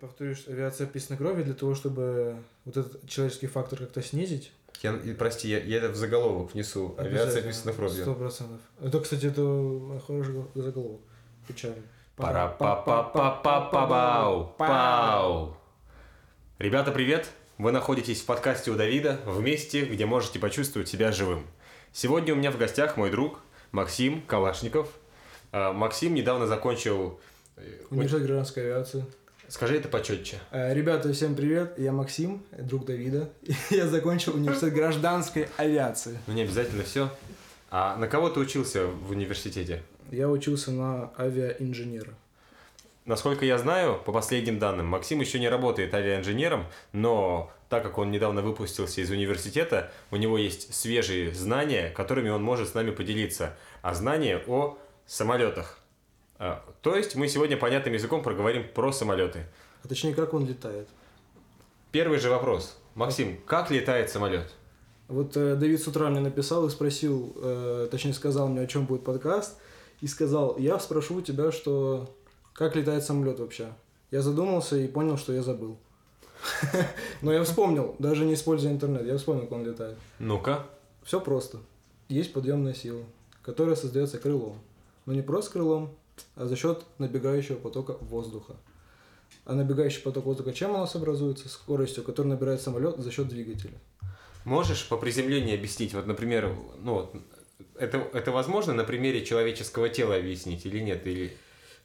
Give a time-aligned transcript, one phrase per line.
[0.00, 4.52] повторюсь, авиация описана крови для того, чтобы вот этот человеческий фактор как-то снизить.
[4.82, 6.94] Я, и, прости, я, я это в заголовок внесу.
[6.98, 8.02] Авиация описана кровью.
[8.02, 8.60] Сто процентов.
[8.80, 11.00] Это, кстати, это хороший заголовок.
[11.48, 11.82] Печально.
[12.16, 15.56] пара па па па па па бау Пау!
[16.58, 17.28] Ребята, привет!
[17.58, 21.46] Вы находитесь в подкасте у Давида, в месте, где можете почувствовать себя живым.
[21.92, 23.40] Сегодня у меня в гостях мой друг
[23.72, 24.88] Максим Калашников.
[25.52, 27.18] А, Максим недавно закончил...
[27.56, 29.04] э, Университет гражданской авиации.
[29.48, 30.38] Скажи это почетче.
[30.50, 31.78] Э, Ребята, всем привет.
[31.78, 33.28] Я Максим, друг Давида.
[33.70, 36.18] Я закончил университет гражданской авиации.
[36.26, 37.10] Ну не обязательно все.
[37.70, 39.82] А на кого ты учился в университете?
[40.10, 42.12] Я учился на авиаинженера.
[43.04, 48.10] Насколько я знаю, по последним данным, Максим еще не работает авиаинженером, но так как он
[48.10, 53.56] недавно выпустился из университета, у него есть свежие знания, которыми он может с нами поделиться.
[53.82, 55.78] А знания о самолетах.
[56.86, 59.44] То есть мы сегодня понятным языком проговорим про самолеты.
[59.82, 60.86] А точнее, как он летает.
[61.90, 62.78] Первый же вопрос.
[62.94, 64.52] Максим, как летает самолет?
[65.08, 68.86] Вот э, Давид с утра мне написал и спросил, э, точнее сказал мне, о чем
[68.86, 69.58] будет подкаст,
[70.00, 72.14] и сказал, я спрошу у тебя, что
[72.52, 73.66] как летает самолет вообще.
[74.12, 75.78] Я задумался и понял, что я забыл.
[77.20, 79.98] Но я вспомнил, даже не используя интернет, я вспомнил, как он летает.
[80.20, 80.64] Ну-ка.
[81.02, 81.58] Все просто.
[82.08, 83.02] Есть подъемная сила,
[83.42, 84.60] которая создается крылом.
[85.04, 85.90] Но не просто крылом,
[86.36, 88.56] за счет набегающего потока воздуха.
[89.44, 91.48] А набегающий поток воздуха чем у нас образуется?
[91.48, 93.78] Скоростью, которую набирает самолет за счет двигателя.
[94.44, 97.10] Можешь по приземлению объяснить, вот, например, ну,
[97.78, 101.06] это, это возможно на примере человеческого тела объяснить или нет?
[101.06, 101.36] Или...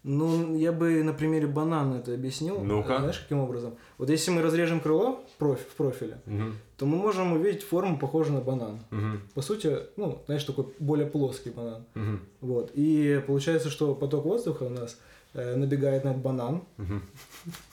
[0.03, 2.59] Ну, я бы на примере банана это объяснил.
[2.63, 2.97] Ну-ка.
[2.99, 3.75] Знаешь, каким образом?
[3.99, 6.55] Вот если мы разрежем крыло в профиле, Мгм.
[6.77, 8.79] то мы можем увидеть форму, похожую на банан.
[8.89, 9.21] Мгм.
[9.35, 11.85] По сути, ну, знаешь, такой более плоский банан.
[11.93, 12.19] Мгм.
[12.41, 12.71] Вот.
[12.73, 14.97] И получается, что поток воздуха у нас
[15.33, 16.63] э, набегает на этот банан.
[16.77, 17.03] Мгм.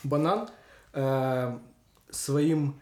[0.04, 0.48] Банан
[0.92, 1.58] э,
[2.10, 2.78] своим,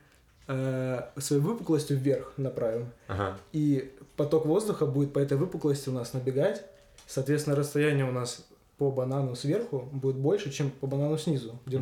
[0.48, 2.88] э, своей выпуклостью вверх направим.
[3.06, 3.36] Ага.
[3.52, 6.64] И поток воздуха будет по этой выпуклости у нас набегать.
[7.06, 8.44] Соответственно, расстояние у нас
[8.78, 11.78] по банану сверху будет больше, чем по банану снизу, где.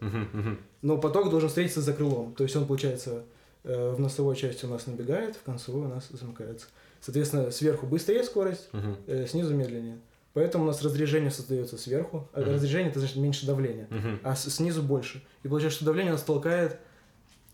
[0.00, 0.28] Мгм.
[0.32, 0.58] Мгм.
[0.82, 2.34] Но поток должен встретиться за крылом.
[2.34, 3.24] То есть он, получается,
[3.62, 6.66] э, в носовой части у нас набегает, в концевой у нас замыкается.
[7.00, 8.68] Соответственно, сверху быстрее скорость,
[9.06, 9.98] э, снизу медленнее.
[10.32, 12.26] Поэтому у нас разрежение создается сверху.
[12.32, 12.54] А Мгм.
[12.54, 13.86] Разрежение это значит меньше давления.
[13.90, 14.20] Мгм.
[14.24, 15.22] А снизу больше.
[15.42, 16.78] И получается, что давление нас толкает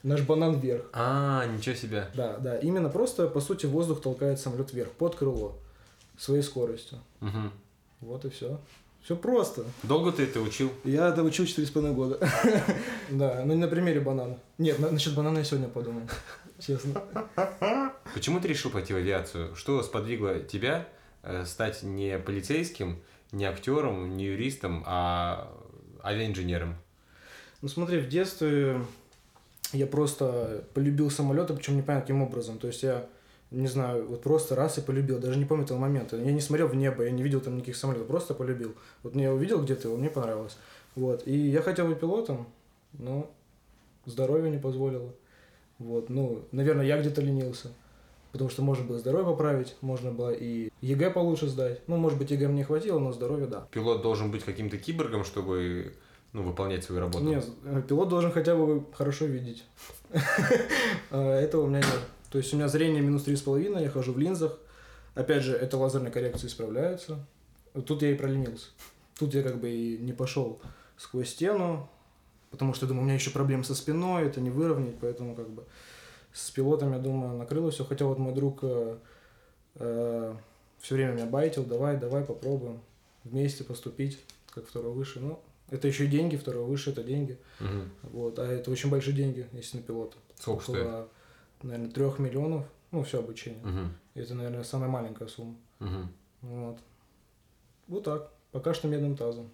[0.02, 0.84] наш банан вверх.
[0.92, 2.06] А, ничего себе.
[2.14, 2.56] Да, да.
[2.58, 5.58] Именно просто, по сути, воздух толкает самолет вверх, под крыло,
[6.16, 6.98] своей скоростью.
[7.20, 7.52] Мгм.
[8.00, 8.60] Вот и все.
[9.02, 9.64] Все просто.
[9.82, 10.70] Долго ты это учил?
[10.84, 12.18] Я это учил 4,5 года.
[13.10, 14.38] Да, ну не на примере банана.
[14.58, 16.02] Нет, на- насчет банана я сегодня подумал.
[16.58, 17.02] Честно.
[18.14, 19.56] Почему ты решил пойти в авиацию?
[19.56, 20.86] Что сподвигло тебя
[21.22, 23.00] э, стать не полицейским,
[23.32, 25.50] не актером, не юристом, а
[26.04, 26.76] авиаинженером?
[27.62, 28.82] Ну смотри, в детстве
[29.72, 32.58] я просто полюбил самолеты, причем непонятно каким образом.
[32.58, 33.06] То есть я,
[33.50, 36.16] не знаю, вот просто раз и полюбил, даже не помню этого момента.
[36.16, 38.74] Я не смотрел в небо, я не видел там никаких самолетов, просто полюбил.
[39.02, 40.56] Вот я увидел где-то его, мне понравилось.
[40.94, 41.26] Вот.
[41.26, 42.46] И я хотел быть пилотом,
[42.92, 43.30] но
[44.06, 45.12] здоровье не позволило.
[45.78, 46.10] Вот.
[46.10, 47.72] Ну, наверное, я где-то ленился.
[48.32, 51.80] Потому что можно было здоровье поправить, можно было и ЕГЭ получше сдать.
[51.88, 53.66] Ну, может быть, ЕГЭ мне хватило, но здоровье да.
[53.72, 55.94] Пилот должен быть каким-то киборгом, чтобы
[56.32, 57.24] ну, выполнять свою работу.
[57.24, 59.64] Нет, э, пилот должен хотя бы хорошо видеть.
[61.10, 62.00] А, Этого у меня нет.
[62.30, 64.58] То есть у меня зрение минус три с половиной, я хожу в линзах.
[65.14, 67.26] Опять же, это лазерной коррекции исправляется.
[67.86, 68.68] Тут я и проленился.
[69.18, 70.60] Тут я как бы и не пошел
[70.96, 71.90] сквозь стену,
[72.50, 75.64] потому что, думаю, у меня еще проблемы со спиной, это не выровнять, поэтому как бы
[76.32, 77.84] с пилотом, я думаю, накрыло все.
[77.84, 78.60] Хотя вот мой друг
[79.74, 80.36] все
[80.88, 82.80] время меня байтил, давай, давай, попробуем
[83.24, 84.18] вместе поступить,
[84.50, 85.20] как второй выше.
[85.20, 85.40] Ну,
[85.70, 87.38] это еще и деньги, второй выше это деньги.
[87.58, 87.90] Мгм.
[88.04, 90.16] Вот, а это очень большие деньги, если на пилота.
[90.38, 91.06] Сколько стоит?
[91.62, 93.62] Наверное, трех миллионов, ну, все обучение.
[93.64, 93.94] Мгм.
[94.14, 95.56] Это, наверное, самая маленькая сумма.
[95.78, 96.12] Мгм.
[96.42, 96.78] Вот.
[97.86, 98.32] Вот так.
[98.52, 99.50] Пока что медным тазом.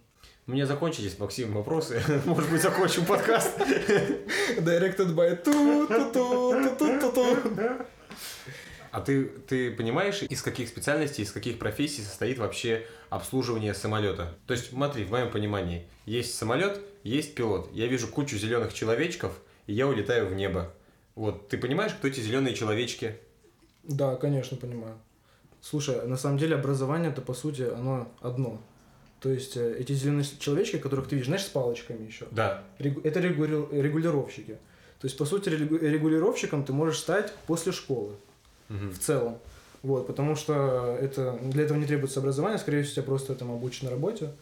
[0.46, 2.00] У меня закончились, Максим, вопросы.
[2.24, 3.58] Может быть, закончим подкаст.
[4.58, 7.56] Directed by ту ту ту ту ту ту
[8.92, 14.34] А ты, ты понимаешь, из каких специальностей, из каких профессий состоит вообще обслуживание самолета?
[14.46, 17.68] То есть, смотри, в моем понимании, есть самолет, есть пилот.
[17.72, 20.72] Я вижу кучу зеленых человечков, и я улетаю в небо.
[21.16, 23.16] Вот, ты понимаешь, кто эти зеленые человечки?
[23.82, 24.94] Да, конечно, понимаю.
[25.62, 28.60] Слушай, на самом деле образование это по сути оно одно.
[29.20, 32.26] То есть э, эти зеленые человечки, которых ты видишь, знаешь, с палочками еще.
[32.30, 32.62] Да.
[32.78, 34.58] Это регули- регулировщики.
[35.00, 38.12] То есть, по сути, регу- регулировщиком ты можешь стать после школы
[38.68, 38.92] Мгм.
[38.92, 39.38] в целом.
[39.82, 43.86] Вот, потому что это, для этого не требуется образование, скорее всего, тебя просто этому обучен
[43.86, 44.32] на работе.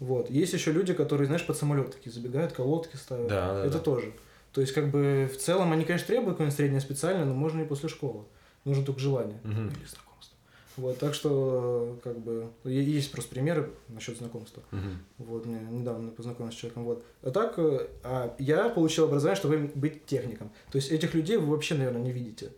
[0.00, 0.28] Вот.
[0.30, 3.28] Есть еще люди, которые, знаешь, под самолет такие забегают, колодки ставят.
[3.28, 3.84] Да, да, Это да.
[3.84, 4.12] тоже.
[4.58, 7.64] То есть, как бы, в целом, они, конечно, требуют какое-нибудь среднее специальное, но можно и
[7.64, 8.24] после школы.
[8.64, 9.68] Нужно только желание Мгм.
[9.68, 10.36] или знакомство.
[10.76, 14.64] Вот, так что, как бы, есть просто примеры насчет знакомства.
[14.72, 14.98] Мгм.
[15.18, 16.86] Вот, мне недавно познакомился с человеком.
[16.86, 17.04] Вот.
[17.22, 20.50] А так, э, а я получил образование, чтобы быть техником.
[20.72, 22.50] То есть этих людей вы вообще, наверное, не видите.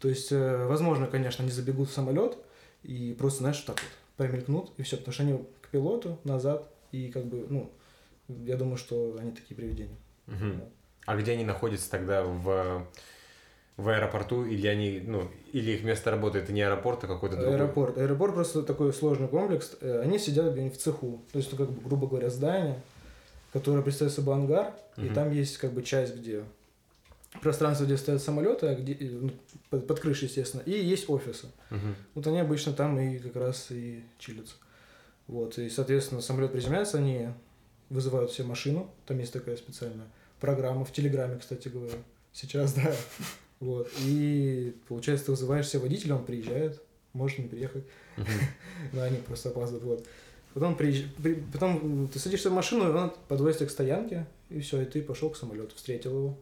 [0.00, 2.36] То есть, э, возможно, конечно, они забегут в самолет
[2.82, 7.06] и просто, знаешь, так вот промелькнут, и все, потому что они к пилоту назад, и
[7.06, 7.70] как бы, ну,
[8.26, 9.94] я думаю, что они такие привидения.
[10.26, 10.60] Мгм.
[11.06, 12.86] А где они находятся тогда в,
[13.76, 17.54] в аэропорту, или они, ну, или их место работы это не аэропорт, а какой-то другой?
[17.54, 17.96] Аэропорт.
[17.98, 19.76] Аэропорт просто такой сложный комплекс.
[19.80, 21.22] Э, Они сидят где-нибудь в цеху.
[21.32, 22.82] То есть, ну, как бы, грубо говоря, здание,
[23.52, 25.14] которое представляет собой ангар, и Мгм.
[25.14, 26.42] там есть как бы часть, где
[27.40, 29.30] пространство, где стоят самолеты, а где, э, ну,
[29.70, 31.46] под, под крышей, естественно, и есть офисы.
[31.70, 31.94] Мгм.
[32.14, 34.56] Вот они обычно там и как раз и чилятся.
[35.28, 37.28] Вот, и, соответственно, самолет приземляется, они
[37.90, 40.06] вызывают все машину, там есть такая специальная
[40.40, 41.94] программа, в Телеграме, кстати говоря,
[42.32, 42.94] сейчас, да.
[43.58, 46.82] Вот, и, получается, ты вызываешь все водителя, он приезжает,
[47.14, 47.84] может не приехать,
[48.92, 50.06] но они просто опаздывают, вот.
[50.52, 54.60] Потом, приезж- при- потом ты садишься в машину, и он подвозит тебя к стоянке, и
[54.60, 56.38] все, и ты пошел к самолету, встретил его.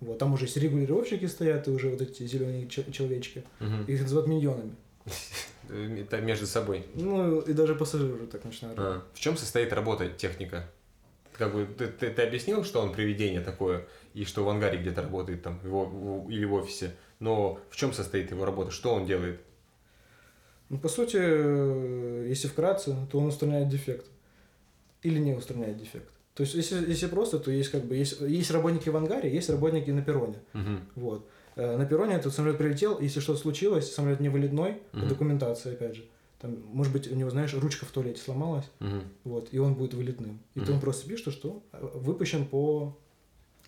[0.00, 3.42] Вот, там уже есть регулировщики стоят, и уже вот эти зеленые человечки.
[3.58, 3.84] Мгм.
[3.86, 4.74] Их называют миньонами.
[5.68, 6.84] Это между собой.
[6.94, 8.78] Ну, и даже пассажиры так начинают.
[8.78, 10.68] А, В чем состоит работа техника?
[11.38, 15.02] Как бы ты, ты, ты объяснил, что он привидение такое, и что в ангаре где-то
[15.02, 16.94] работает там, его, в- или в офисе.
[17.20, 18.70] Но в чем состоит его работа?
[18.70, 19.40] Что он делает?
[20.68, 24.06] Ну, по сути, э, если вкратце, то он устраняет дефект.
[25.02, 26.08] Или не устраняет дефект.
[26.34, 29.50] То есть, если, если просто, то есть как бы есть, есть работники в ангаре, есть
[29.50, 30.38] работники на перроне.
[30.54, 30.80] Мгм.
[30.94, 31.28] Вот.
[31.56, 35.96] Э, На перроне этот самолет прилетел, если что-то случилось, самолет не вылетной, по документации, опять
[35.96, 36.04] же.
[36.42, 39.04] Там, может быть, у него, знаешь, ручка в туалете сломалась, Мгм.
[39.24, 40.40] вот, и он будет вылетным.
[40.54, 40.70] И ты Мгм.
[40.72, 42.96] ему просто пишешь, что э, выпущен по...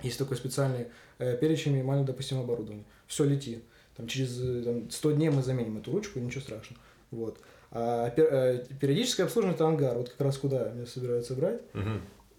[0.02, 0.88] Есть такой специальный
[1.18, 2.84] э, перечень минимально допустимого оборудования.
[3.06, 3.62] Все, лети.
[3.96, 6.82] Там, через э, там, 100 дней мы заменим эту ручку, ничего страшного.
[7.12, 7.38] Вот.
[7.70, 9.96] А пер- э, периодическое обслуживание это ангар.
[9.96, 11.60] Вот как раз куда меня собираются брать.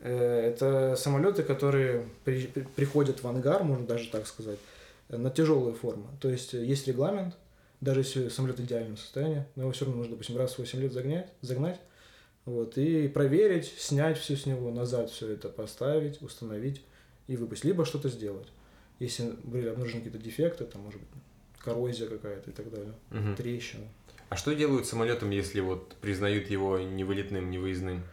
[0.01, 4.59] Э, Это самолеты, которые при- при- приходят в ангар, можно даже так сказать,
[5.07, 6.07] на тяжелую форму.
[6.19, 7.35] То есть есть регламент,
[7.85, 10.81] даже если самолет в идеальном состоянии, но его все равно нужно, допустим, раз в 8
[10.81, 11.79] лет загнать, загнать,
[12.45, 16.81] вот, и проверить, снять все с него, назад все это поставить, установить
[17.27, 18.47] и выпустить, либо что-то сделать.
[18.99, 21.09] Если были обнаружены какие-то дефекты, там, может быть,
[21.59, 23.35] коррозия какая-то и так далее, Мгм.
[23.35, 23.85] трещина.
[24.29, 28.03] А что делают с самолетом, если вот признают его невылетным, невыездным?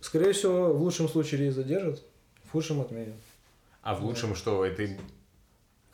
[0.00, 2.00] Скорее всего, в лучшем случае рейс задержат,
[2.44, 3.16] в худшем отменят.
[3.82, 4.06] А в Да.
[4.06, 4.64] лучшем что?
[4.64, 4.88] Это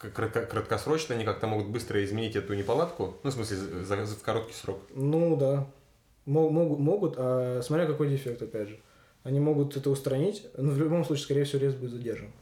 [0.01, 3.17] краткосрочно они как-то могут быстро изменить эту неполадку?
[3.23, 4.81] Ну, в смысле, за- за- в короткий срок.
[4.95, 5.67] Ну да,
[6.27, 8.81] Мо- могут, могут, а смотря какой дефект, опять же.
[9.23, 12.33] Они могут это устранить, но в любом случае, скорее всего, рез будет задержан.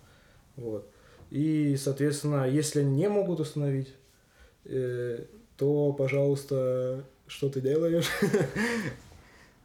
[0.56, 0.88] Вот.
[1.30, 3.92] И, соответственно, если они не могут установить,
[4.64, 5.24] э,
[5.56, 8.08] то, пожалуйста, что ты делаешь?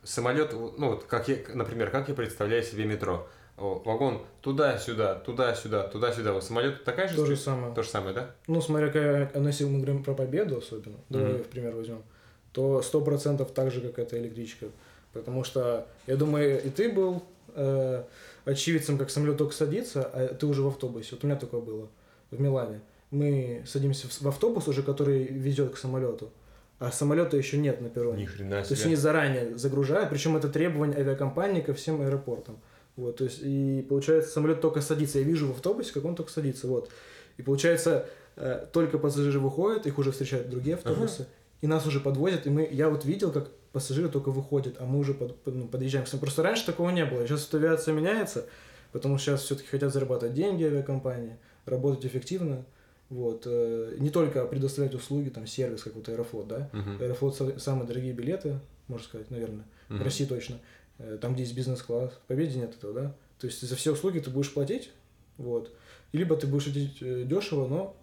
[0.04, 3.28] Самолет, ну вот, как я, например, как я представляю себе метро.
[3.58, 6.34] Вагон туда-сюда, туда-сюда, туда-сюда.
[6.34, 7.16] Вот самолет такая же?
[7.16, 7.74] То же самое.
[7.74, 8.32] То же самое, да?
[8.48, 11.44] Ну, смотря как, если мы говорим про победу особенно, давай Мгм.
[11.44, 12.04] в пример возьмем,
[12.52, 14.68] то сто процентов так же, как эта электричка.
[15.14, 17.24] Потому что, я думаю, и ты был
[17.56, 18.04] э,
[18.46, 21.10] очевидцем, как самолет только садится, а ты уже в автобусе.
[21.12, 21.88] Вот у меня такое было
[22.32, 22.82] в Милане.
[23.12, 26.32] Мы садимся в, автобус уже, который везет к самолету,
[26.80, 28.24] а самолета еще нет на перроне.
[28.24, 28.86] Ни хрена То есть себе.
[28.88, 32.58] они заранее загружают, причем это требование авиакомпании ко всем аэропортам.
[32.96, 35.20] Вот, то есть, и получается, самолет только садится.
[35.20, 36.68] Я вижу в автобусе, как он только садится.
[36.68, 36.90] Вот.
[37.38, 41.26] И получается, э, только пассажиры выходят, их уже встречают другие автобусы,
[41.62, 42.46] и нас уже подвозят.
[42.46, 45.68] И мы, я вот видел, как пассажиры только выходят, а мы уже под- под- ну,
[45.68, 46.26] подъезжаем к самолету.
[46.28, 47.26] Просто раньше такого не было.
[47.26, 48.46] Сейчас вот авиация меняется,
[48.92, 52.64] потому что сейчас все-таки хотят зарабатывать деньги авиакомпании, работать эффективно.
[53.10, 53.44] Вот.
[53.48, 56.98] э, Не только предоставлять услуги, там, сервис, как вот Аэрофлот, да, Мгм.
[57.02, 60.04] Аэрофлот са- самые дорогие билеты, можно сказать, наверное, в Мгм.
[60.04, 60.58] России точно.
[61.00, 62.14] Э, Там, где есть бизнес-класс.
[62.14, 63.16] В Победе нет этого, да?
[63.40, 64.92] То есть за все услуги ты будешь платить,
[65.38, 65.72] вот.
[66.12, 67.96] И либо ты будешь платить э, дешево, но,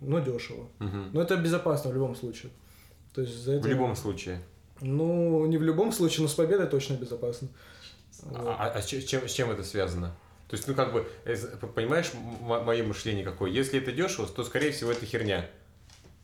[0.00, 0.68] но дешево.
[0.78, 1.10] Мгм.
[1.12, 2.50] Но это безопасно в любом случае.
[3.14, 3.62] То есть за это...
[3.66, 4.40] В любом случае.
[4.80, 7.48] Ну, не в любом случае, но с победой точно безопасно.
[8.22, 8.38] Вот.
[8.58, 10.16] А, а с чем- с чем, это связано?
[10.48, 11.36] То есть, ну как бы, э,
[11.74, 13.50] понимаешь, мое мышление какое?
[13.50, 15.48] Если это дешево, то, скорее всего, это херня.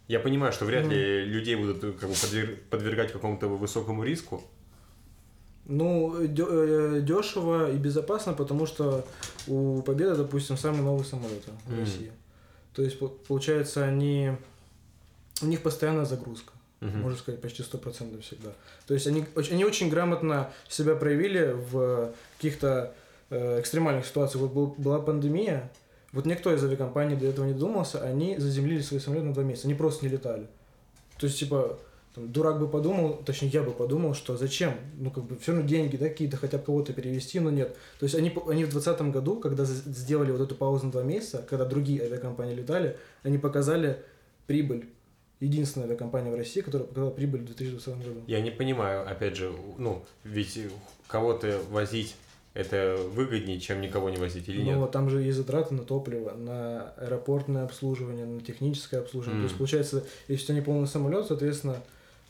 [0.09, 4.43] Я понимаю, что вряд ли людей будут как бы, подвер- подвергать какому-то высокому риску.
[5.69, 9.05] Ну, дё- э, дешево и безопасно, потому что
[9.49, 11.81] у Победы, допустим, самые новые самолеты в Мгм.
[11.81, 12.13] России.
[12.73, 14.33] То есть, по- получается, они...
[15.43, 16.53] У них постоянная загрузка.
[16.81, 16.91] Угу.
[16.99, 18.51] Можно сказать, почти стопроцентно всегда.
[18.87, 22.95] То есть они, они очень грамотно себя проявили в каких-то
[23.31, 24.43] э, экстремальных ситуациях.
[24.43, 25.71] Вот был, была пандемия,
[26.13, 29.67] вот никто из авиакомпаний до этого не думался, они заземлили свои самолеты на два месяца,
[29.67, 30.47] они просто не летали.
[31.19, 31.79] То есть, типа,
[32.17, 34.75] там, дурак бы подумал, точнее, я бы подумал, что зачем?
[34.97, 37.77] Ну, как бы, все равно деньги, да, какие-то хотя бы кого-то перевести, но нет.
[37.99, 41.45] То есть, они, они в 2020 году, когда сделали вот эту паузу на два месяца,
[41.49, 44.03] когда другие авиакомпании летали, они показали
[44.47, 44.87] прибыль
[45.41, 48.23] единственная авиакомпания в России, которая показала прибыль в 2020 году.
[48.27, 50.59] Я не понимаю, опять же, ну, ведь
[51.09, 52.17] кого-то возить
[52.55, 54.79] это выгоднее, чем никого не возить или нет?
[54.79, 59.41] Ну, там же есть затраты на топливо, на аэропортное обслуживание, на техническое обслуживание.
[59.41, 59.43] Mm.
[59.43, 61.83] То есть, получается, если у тебя не полный самолет, соответственно,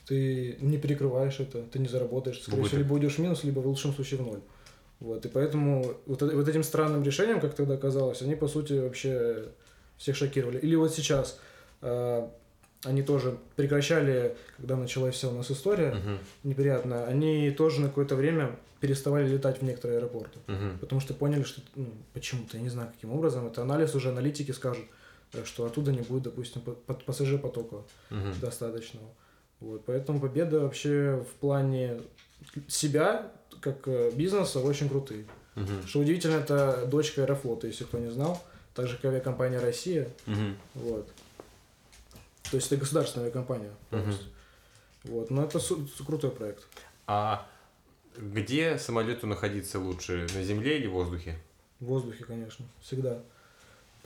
[0.07, 2.41] ты не перекрываешь это, ты не заработаешь.
[2.41, 4.39] Скорее всего, либо уйдешь в минус, либо в лучшем случае в ноль.
[4.99, 9.49] Вот, и поэтому вот, вот этим странным решением, как тогда казалось, они, по сути, вообще
[9.97, 10.57] всех шокировали.
[10.59, 11.39] Или вот сейчас
[11.81, 12.31] а,
[12.83, 16.17] они тоже прекращали, когда началась вся у нас история uh-huh.
[16.43, 20.39] неприятная, они тоже на какое-то время переставали летать в некоторые аэропорты.
[20.47, 20.77] Uh-huh.
[20.79, 24.51] Потому что поняли, что ну, почему-то, я не знаю, каким образом, это анализ уже аналитики
[24.51, 24.85] скажут,
[25.33, 26.61] э, что оттуда не будет, допустим,
[27.05, 28.39] пассажир потока uh-huh.
[28.39, 29.07] достаточного.
[29.59, 32.01] Вот, поэтому победа вообще в плане
[32.67, 35.25] себя, как э, бизнеса, очень крутые.
[35.55, 35.87] Uh-huh.
[35.87, 38.41] Что удивительно, это дочка Аэрофлота, если кто не знал,
[38.75, 40.09] так же, как авиакомпания «Россия».
[40.27, 40.55] Uh-huh.
[40.75, 41.09] Вот.
[42.49, 43.71] То есть это государственная компания.
[43.91, 44.13] Угу.
[45.05, 45.59] Вот, но это
[46.05, 46.67] крутой проект.
[47.05, 47.45] А
[48.17, 51.37] где самолету находиться лучше, на земле или в воздухе?
[51.79, 53.21] В воздухе, конечно, всегда.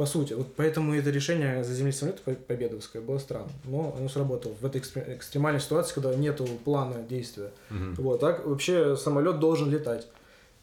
[0.02, 4.66] По сути, вот поэтому это решение заземлить самолет победовское было странно, но оно сработало в
[4.66, 7.52] этой экстремальной ситуации, когда нету плана действия.
[7.70, 8.02] Угу.
[8.02, 10.08] Вот так вообще самолет должен летать.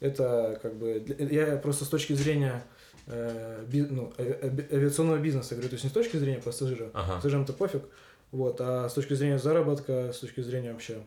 [0.00, 2.64] Это как бы я просто с точки зрения
[3.06, 7.14] э, би, ну, авиационного бизнеса, говорю, то есть не с точки зрения пассажира, ага.
[7.14, 7.82] пассажирам-то пофиг,
[8.32, 10.98] вот, а с точки зрения заработка, с точки зрения вообще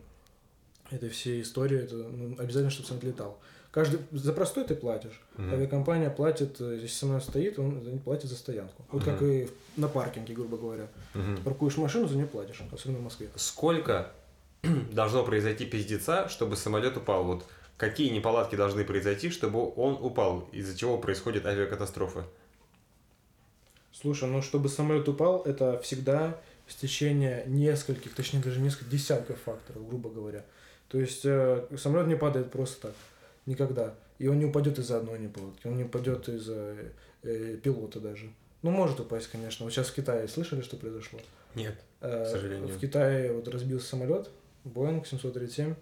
[0.90, 3.38] этой всей истории, это ну, обязательно, чтобы самолет летал.
[3.72, 5.18] Каждый, за простой ты платишь.
[5.38, 5.50] Угу.
[5.50, 8.84] Авиакомпания платит, э, если самолет стоит, он платит за стоянку.
[8.90, 9.10] Вот угу.
[9.10, 9.48] как и
[9.78, 10.88] на паркинге, грубо говоря.
[11.14, 11.36] Угу.
[11.36, 13.30] Ты паркуешь машину, за нее платишь, особенно в Москве.
[13.34, 14.12] Сколько
[14.92, 17.24] должно произойти пиздеца, чтобы самолет упал?
[17.24, 17.46] Вот
[17.78, 22.26] какие неполадки должны произойти, чтобы он упал, из-за чего происходит авиакатастрофа?
[23.90, 26.38] Слушай, ну чтобы самолет упал, это всегда
[26.68, 30.44] стечение нескольких, точнее даже нескольких десятков факторов, грубо говоря.
[30.88, 32.94] То есть э, самолет не падает просто так,
[33.46, 33.94] никогда.
[34.18, 36.76] И он не упадет из-за одной неполадки, он не упадет из-за
[37.22, 38.30] э, пилота даже.
[38.62, 39.64] Ну, может упасть, конечно.
[39.64, 41.18] Вот сейчас в Китае слышали, что произошло?
[41.54, 42.68] Нет, э, к сожалению.
[42.68, 44.30] В Китае вот разбился самолет,
[44.64, 45.74] Boeing 737,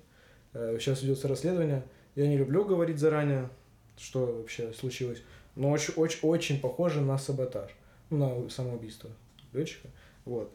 [0.53, 1.85] Сейчас э, ведется расследование.
[2.17, 3.49] Я не люблю говорить заранее,
[3.97, 5.23] что вообще случилось,
[5.55, 7.71] но очень, очень, очень похоже на саботаж,
[8.09, 9.11] на самоубийство
[9.53, 9.89] летчика.
[10.25, 10.53] Вот.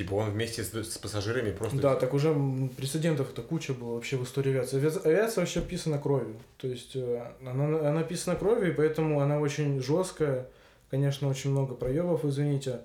[0.00, 1.76] Типа он вместе с, с пассажирами просто...
[1.76, 2.34] Да, так уже
[2.74, 4.78] прецедентов-то куча было вообще в истории авиации.
[4.78, 6.36] Авиация вообще писана кровью.
[6.56, 10.46] То есть э, она, она писана кровью, и поэтому она очень жесткая.
[10.90, 12.80] Конечно, очень много проебов, извините.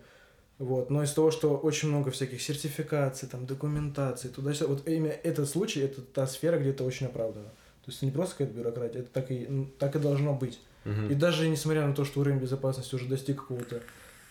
[0.60, 0.90] Вот.
[0.90, 5.80] Но из того, что очень много всяких сертификаций, там, документаций, туда-сюда, вот именно этот случай,
[5.80, 7.48] это та сфера, где это очень оправдано.
[7.48, 10.60] То есть это не просто какая-то бюрократия, это так и, ну, так и должно быть.
[10.84, 11.12] Угу.
[11.12, 13.80] И даже несмотря на то, что уровень безопасности уже достиг какого-то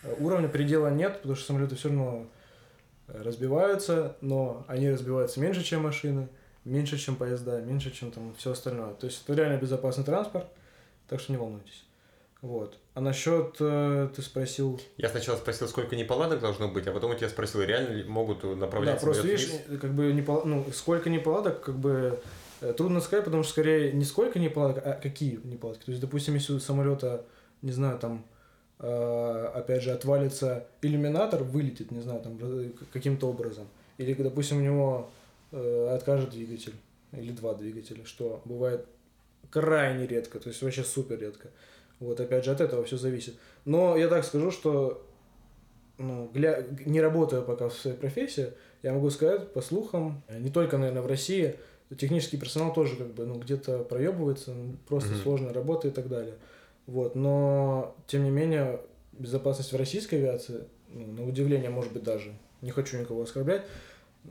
[0.03, 2.27] э, уровня, предела нет, потому что самолеты все равно
[3.07, 6.27] разбиваются, но они разбиваются меньше, чем машины,
[6.63, 8.93] меньше, чем поезда, меньше, чем там все остальное.
[8.95, 10.47] То есть это реально безопасный транспорт,
[11.07, 11.85] так что не волнуйтесь.
[12.41, 12.77] Вот.
[12.93, 14.79] А насчет э, ты спросил.
[14.97, 18.43] Я сначала спросил, сколько неполадок должно быть, а потом у тебя спросил, реально ли могут
[18.43, 18.95] направлять.
[18.95, 19.49] Да, просто видишь,
[19.81, 20.43] как бы непол...
[20.45, 22.19] ну, сколько неполадок, как бы
[22.61, 25.85] э, трудно сказать, потому что скорее не сколько неполадок, а какие неполадки.
[25.85, 27.25] То есть, допустим, если у самолета,
[27.63, 28.23] не знаю, там
[28.77, 32.37] опять же отвалится иллюминатор, вылетит, не знаю, там
[32.91, 33.67] каким-то образом.
[33.97, 35.09] Или, допустим, у него
[35.51, 36.73] э, откажет двигатель
[37.13, 38.85] или два двигателя, что бывает
[39.49, 41.49] крайне редко, то есть вообще супер редко.
[41.99, 43.35] Вот, опять же, от этого все зависит.
[43.63, 45.05] Но я так скажу, что
[45.97, 46.65] ну, гля...
[46.85, 48.47] не работая пока в своей профессии,
[48.83, 51.55] я могу сказать, по слухам, не только, наверное, в России,
[51.97, 54.53] технический персонал тоже как бы, ну, где-то проебывается,
[54.87, 55.23] просто mm-hmm.
[55.23, 56.35] сложная работа и так далее.
[56.87, 58.79] Вот, но, тем не менее,
[59.13, 63.63] безопасность в российской авиации, ну, на удивление, может быть, даже, не хочу никого оскорблять,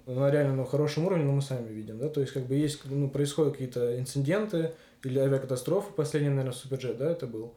[0.06, 2.82] на реально на хорошем уровне, но мы сами видим, да, то есть, как бы есть,
[2.84, 7.54] ну, происходят какие-то инциденты, или авиакатастрофа, последний, наверное, Суперджет, да, это был,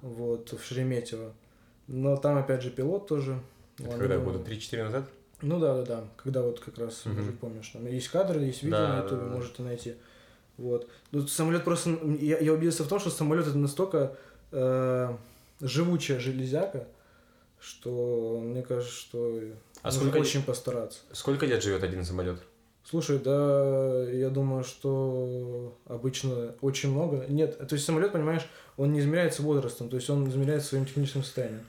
[0.00, 1.32] вот, в Шереметьево.
[1.86, 3.40] Но там, опять же, пилот тоже.
[3.78, 5.04] Это когда, года 3-4 назад?
[5.42, 7.16] Ну да, да, да, когда вот как раз, угу.
[7.16, 9.34] может, помнишь, там есть кадры, есть видео да, на ютубе, да, да.
[9.34, 9.94] можете найти.
[10.62, 10.88] Вот.
[11.10, 11.90] Ну, самолет просто,
[12.20, 14.16] я, я убедился в том, что самолет это настолько
[14.52, 15.16] э,
[15.60, 16.86] живучая железяка,
[17.58, 19.40] что мне кажется, что
[19.82, 21.00] А сколько- очень постараться.
[21.12, 22.38] Сколько лет живет один самолет?
[22.84, 27.26] Слушай, да, я думаю, что обычно очень много.
[27.28, 28.42] Нет, то есть самолет, понимаешь,
[28.76, 31.66] он не измеряется возрастом, то есть он измеряется своим техническим состоянием.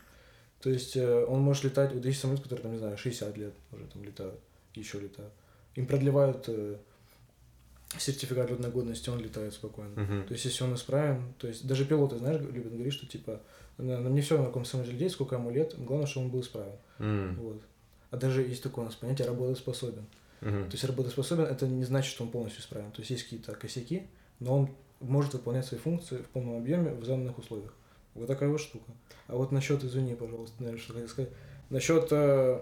[0.62, 3.54] То есть э, он может летать, вот есть самолет, который, там, не знаю, 60 лет
[3.72, 4.40] уже там летают,
[4.76, 5.34] еще летают.
[5.76, 6.78] Им продлевают э,
[7.98, 10.00] сертификат летной годности, он летает спокойно.
[10.02, 10.26] Мгм.
[10.26, 13.42] То есть, если он исправен, то есть даже пилоты, знаешь, любят говорить, что типа,
[13.78, 16.42] на, на мне все на каком самолете лететь, сколько ему лет, главное, чтобы он был
[16.42, 16.76] исправен.
[17.00, 17.62] М, Вот.
[18.12, 20.06] А даже есть такое у нас понятие работоспособен.
[20.42, 20.66] мгм.
[20.66, 22.92] То есть работоспособен это не значит, что он полностью исправен.
[22.92, 24.04] То есть есть какие-то косяки,
[24.40, 24.70] но он
[25.00, 27.74] может выполнять свои функции в полном объеме в заданных условиях.
[28.14, 28.92] Вот такая вот штука.
[29.28, 31.32] А вот насчет, извини, пожалуйста, наверное, что хотел сказать.
[31.72, 32.62] Насчет э,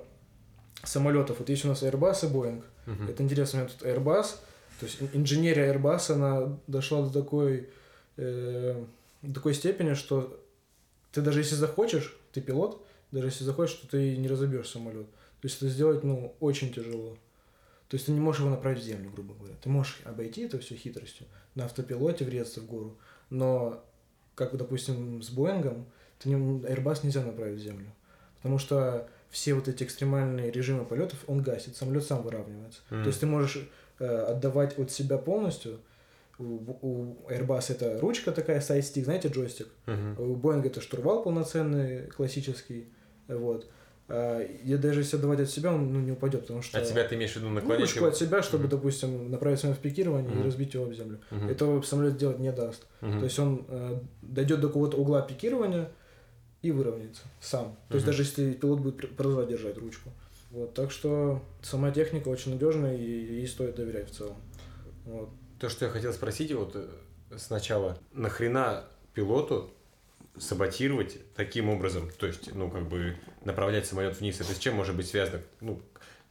[0.84, 1.40] самолетов.
[1.40, 2.64] Вот есть у нас Airbus и Boeing.
[2.86, 3.08] Мгм.
[3.10, 4.38] Это интересно, у меня тут Airbus,
[4.82, 7.70] то есть ин- инженерия Airbus, она дошла до такой,
[8.18, 8.84] э,
[9.22, 10.44] до такой степени, что
[11.12, 15.06] ты даже если захочешь, ты пилот, даже если захочешь, то ты не разобьешь самолет.
[15.40, 17.16] То есть это сделать, ну, очень тяжело.
[17.90, 19.54] То есть ты не можешь его направить в землю, грубо говоря.
[19.62, 22.98] Ты можешь обойти это все хитростью, на автопилоте врезаться в гору,
[23.30, 23.86] но,
[24.34, 25.86] как, допустим, с Боингом,
[26.18, 27.94] ты не, Airbus нельзя направить в землю.
[28.38, 32.82] Потому что все вот эти экстремальные режимы полетов он гасит, самолет сам выравнивается.
[32.90, 33.04] Мгм.
[33.04, 33.70] То есть ты можешь
[34.06, 35.80] отдавать от себя полностью.
[36.40, 39.68] У, Airbus это ручка такая, сайдстик, знаете, джойстик.
[39.86, 40.16] Мгм.
[40.20, 42.88] У Boeing это штурвал полноценный, классический.
[43.28, 43.70] Вот.
[44.10, 46.80] А, И даже если отдавать от себя, он ну, не упадет, потому что...
[46.80, 48.08] От тебя ты имеешь в виду наклонять ручку его?
[48.08, 48.70] от себя, чтобы, Мгм.
[48.72, 50.42] допустим, направить самолет в пикирование Мгм.
[50.42, 51.20] и разбить его об землю.
[51.30, 51.50] Мгм.
[51.50, 52.88] Этого самолет делать не даст.
[53.02, 53.20] Мгм.
[53.20, 55.92] То есть он э, дойдет до какого-то угла пикирования
[56.64, 57.76] и выровняется сам.
[57.90, 60.10] То есть даже если пилот будет пр- продолжать держать ручку.
[60.52, 64.36] Вот, так что сама техника очень надежная и ей стоит доверять в целом.
[65.06, 65.30] Вот.
[65.60, 66.88] То, что я хотел спросить вот э,
[67.38, 69.74] сначала, нахрена пилоту
[70.38, 73.16] саботировать таким образом, то есть, ну, как бы
[73.46, 75.42] направлять самолет вниз, это с чем может быть связано?
[75.60, 75.82] Ну,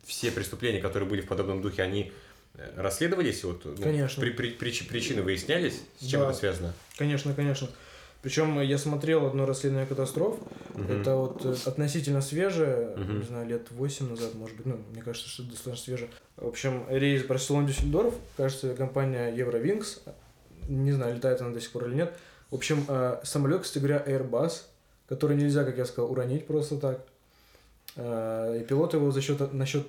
[0.05, 2.13] все преступления, которые были в подобном духе, они
[2.55, 4.21] э, расследовались, вот, ну, Конечно.
[4.21, 6.31] при- при- прич- причины выяснялись, с чем Да.
[6.31, 6.75] это связано?
[6.97, 7.69] Конечно, конечно.
[8.23, 10.37] Причем я смотрел одно расследование катастроф.
[10.75, 11.01] Мгм.
[11.01, 13.19] Это вот э, относительно свежее, Мгм.
[13.21, 16.11] не знаю, лет 8 назад, может быть, ну, мне кажется, что это достаточно свежее.
[16.37, 20.01] В общем, рейс Барселона-Дюссельдорф, кажется, компания Eurowings,
[20.69, 22.15] не знаю, летает она до сих пор или нет.
[22.51, 24.65] В общем, э, самолет, кстати говоря, Airbus,
[25.09, 27.01] который нельзя, как я сказал, уронить просто так.
[27.97, 29.41] Э, И пилот его за счет,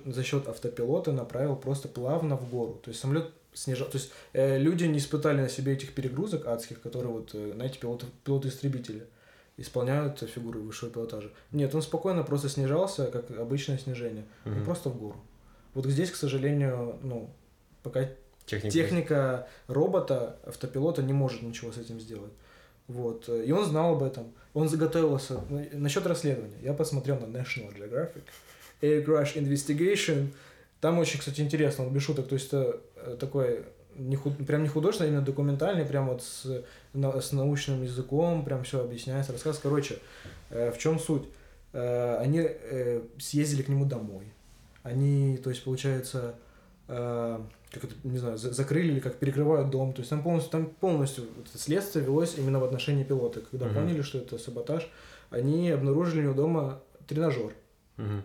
[0.04, 2.80] за счет автопилота направил просто плавно в гору.
[2.82, 3.88] То есть самолет снижал.
[3.88, 7.78] То есть э, люди не испытали на себе этих перегрузок адских, которые вот, э, знаете,
[7.78, 9.06] пилоты, пилоты-истребители
[9.58, 11.30] исполняют фигуры высшего пилотажа.
[11.52, 14.24] Нет, он спокойно просто снижался, как обычное снижение.
[14.44, 14.64] Ну, Мгм.
[14.64, 15.20] просто в гору.
[15.74, 17.30] Вот здесь, к сожалению, ну,
[17.82, 18.08] пока
[18.46, 18.72] Техника.
[18.72, 22.32] техника робота, автопилота не может ничего с этим сделать.
[22.88, 23.28] Вот.
[23.28, 24.32] И он знал об этом.
[24.54, 25.40] Он заготовился.
[25.72, 26.56] Насчет расследования.
[26.62, 28.22] Я посмотрел на National Geographic.
[28.82, 30.28] Air Crash Investigation.
[30.82, 32.26] Там очень, кстати, интересно, он без шуток.
[32.26, 33.64] То есть это э, такой
[33.96, 34.36] не худ...
[34.44, 38.80] прям не художественный, а именно документальный, прям вот с, на- с научным языком, прям все
[38.82, 39.60] объясняется, рассказ.
[39.62, 39.98] Короче,
[40.50, 41.22] э, в чем суть?
[41.72, 44.32] Э, они э, съездили к нему домой.
[44.82, 46.34] Они, то есть, получается,
[46.88, 47.38] э,
[47.70, 49.92] как это, не знаю, за- закрыли или как перекрывают дом.
[49.92, 53.40] То есть там полностью, там полностью вот следствие велось именно в отношении пилота.
[53.52, 53.74] Когда Мгм.
[53.76, 54.90] поняли, что это саботаж,
[55.30, 57.52] они обнаружили у него дома тренажер.
[57.98, 58.22] Мгм.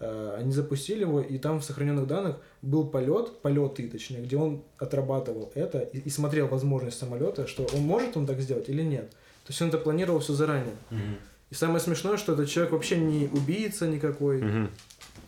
[0.00, 4.62] Э, Они запустили его, и там в сохраненных данных был полет, полеты, точнее, где он
[4.78, 9.10] отрабатывал это и, и смотрел возможность самолета, что он может он так сделать или нет.
[9.10, 10.74] То есть он это планировал все заранее.
[10.90, 11.16] Мгм.
[11.50, 14.70] И самое смешное, что этот человек вообще не убийца никакой, Мгм.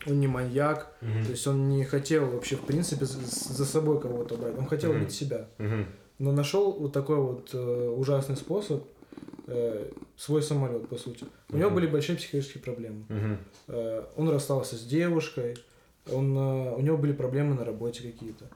[0.07, 1.25] он не маньяк, Мгм.
[1.25, 5.11] то есть он не хотел вообще, в принципе, за, собой кого-то брать, он хотел убить
[5.11, 5.47] себя.
[5.59, 5.85] Мгм.
[6.19, 8.83] Но нашел вот такой вот э, ужасный способ,
[9.47, 11.25] э, свой самолет, по сути.
[11.49, 11.75] У него Мгм.
[11.75, 13.05] были большие психические проблемы.
[13.09, 13.37] Мгм.
[13.67, 15.55] Э, он расстался с девушкой,
[16.11, 18.49] он, э, у него были проблемы на работе какие-то.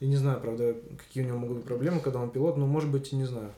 [0.00, 2.90] Я не знаю, правда, какие у него могут быть проблемы, когда он пилот, но, может
[2.90, 3.52] быть, не знаю,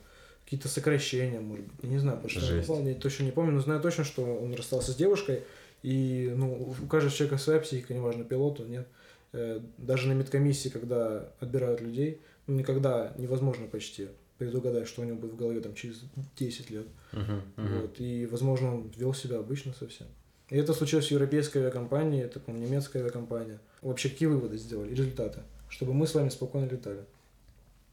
[0.45, 2.69] какие-то сокращения, может быть, я не знаю, потому что Жесть.
[2.69, 5.43] я точно не помню, но знаю точно, что он расстался с девушкой,
[5.83, 8.87] и, ну, у каждого человека своя психика, неважно, пилоту, нет.
[9.33, 15.17] Э, даже на медкомиссии, когда отбирают людей, ну, никогда невозможно почти предугадать, что у него
[15.17, 16.01] будет в голове там через
[16.37, 16.85] 10 лет.
[17.13, 17.41] Мгм.
[17.55, 17.81] Мгм.
[17.81, 20.07] Вот, и, возможно, он вел себя обычно совсем.
[20.49, 23.59] И это случилось в европейской авиакомпании, это, по-моему, немецкая авиакомпания.
[23.81, 25.41] Вообще, какие выводы сделали, результаты?
[25.69, 27.01] Чтобы мы с вами спокойно летали.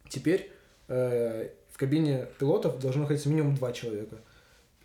[0.08, 0.50] Теперь
[0.88, 4.18] э, в кабине пилотов должно находиться минимум два человека.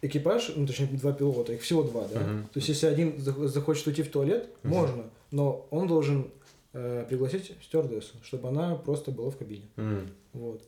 [0.01, 2.19] Экипаж, ну, точнее, два пилота, их всего два, да?
[2.21, 2.43] Мгм.
[2.45, 4.73] То есть, если один зах- захочет уйти в туалет, Мгм.
[4.73, 6.31] можно, но он должен
[6.71, 9.65] э, пригласить стюардессу, чтобы она просто была в кабине.
[9.75, 10.07] Мгм.
[10.33, 10.61] Вот.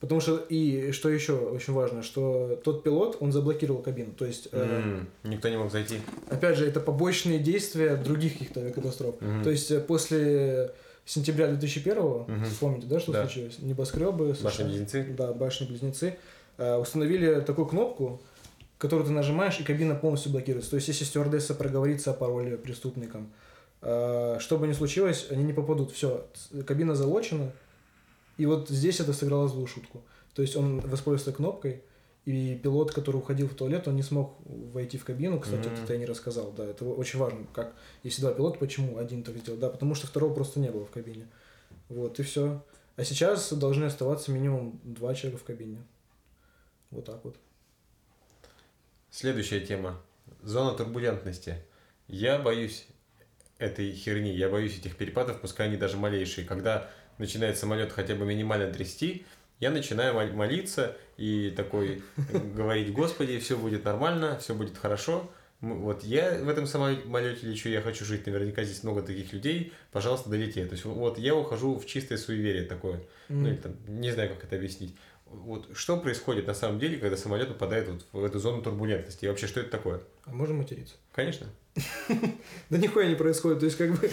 [0.00, 4.12] Потому что, и что еще очень важно, что тот пилот, он заблокировал кабину.
[4.12, 6.00] То есть, э, М, Никто не мог зайти.
[6.30, 9.20] опять же, это побочные действия других каких-то авиакатастроф.
[9.20, 9.42] Мгм.
[9.44, 10.72] То есть, э, после
[11.04, 12.46] сентября 2001, Мгм.
[12.60, 13.24] помните, да, что Да.
[13.26, 13.58] случилось?
[13.58, 14.34] Небоскребы.
[14.42, 15.14] Башни-близнецы.
[15.16, 16.16] Да, башни-близнецы.
[16.62, 18.20] э, установили такую кнопку,
[18.76, 20.70] которую ты нажимаешь, и кабина полностью блокируется.
[20.70, 23.32] То есть, если стюардесса проговорится о пароле преступникам,
[23.80, 25.90] э, что бы ни случилось, они не попадут.
[25.92, 26.26] Все,
[26.66, 27.52] кабина залочена,
[28.40, 30.02] и вот здесь это сыграло злую шутку.
[30.34, 31.82] То есть, он воспользовался кнопкой,
[32.24, 35.40] и пилот, который уходил в туалет, он не смог войти в кабину.
[35.40, 35.82] Кстати, Мгм.
[35.84, 36.52] это я не рассказал.
[36.52, 37.46] Да, это очень важно.
[37.52, 39.58] Как, если два пилота, почему один так сделал?
[39.58, 41.26] Да, потому что второго просто не было в кабине.
[41.88, 42.62] Вот, и все.
[42.96, 45.78] А сейчас должны оставаться минимум два человека в кабине.
[46.90, 47.36] Вот так вот.
[49.10, 50.00] Следующая тема.
[50.42, 51.56] Зона турбулентности.
[52.06, 52.86] Я боюсь
[53.58, 56.46] этой херни, я боюсь этих перепадов, пускай они даже малейшие.
[56.46, 56.88] Когда
[57.20, 59.24] начинает самолет хотя бы минимально трясти,
[59.60, 62.02] я начинаю мол- молиться и такой
[62.56, 65.30] говорить, Господи, все будет нормально, все будет хорошо.
[65.60, 70.30] Вот я в этом самолете лечу, я хочу жить, наверняка здесь много таких людей, пожалуйста,
[70.30, 70.64] долети.
[70.64, 73.02] То есть вот я ухожу в чистое суеверие такое.
[73.28, 74.96] Ну, или там, не знаю, как это объяснить.
[75.26, 79.26] Вот что происходит на самом деле, когда самолет попадает вот в эту зону турбулентности?
[79.26, 80.00] И вообще, что это такое?
[80.24, 80.94] А можем материться?
[81.12, 81.46] Конечно.
[82.70, 83.60] Да нихуя не происходит.
[83.60, 84.08] То есть, как бы...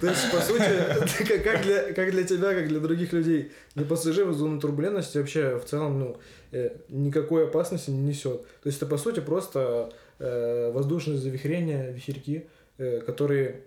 [0.00, 4.34] То есть, по сути, как- для, как для тебя, как для других людей, для пассажиров
[4.36, 6.16] зона турбулентности вообще в целом, ну,
[6.52, 8.42] э, никакой опасности не несет.
[8.62, 12.46] То есть, это, по сути, просто э, воздушные завихрения, вихерьки,
[12.78, 13.62] э, которые,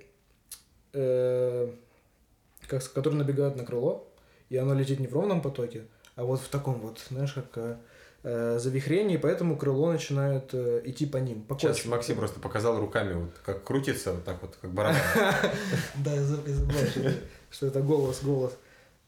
[2.67, 4.07] как, которые набегают на крыло,
[4.49, 5.84] и оно летит не в ровном потоке,
[6.15, 7.77] а вот в таком вот, знаешь, как
[8.23, 11.91] э, завихрении, поэтому крыло начинает э, идти по ним, по Сейчас кочкам.
[11.91, 14.99] Максим просто показал руками, вот как крутится, вот так вот, как барабан.
[15.95, 17.12] Да, я заб- я забыл,
[17.49, 18.57] что это- голос, голос.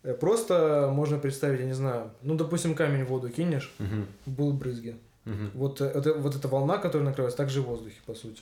[0.04, 3.74] Э, Просто можно представить, я не знаю, ну, допустим, камень в воду кинешь,
[4.26, 4.96] будут брызги.
[5.54, 8.42] Вот, э, это, вот эта волна, которая накрывается, также в воздухе, по сути.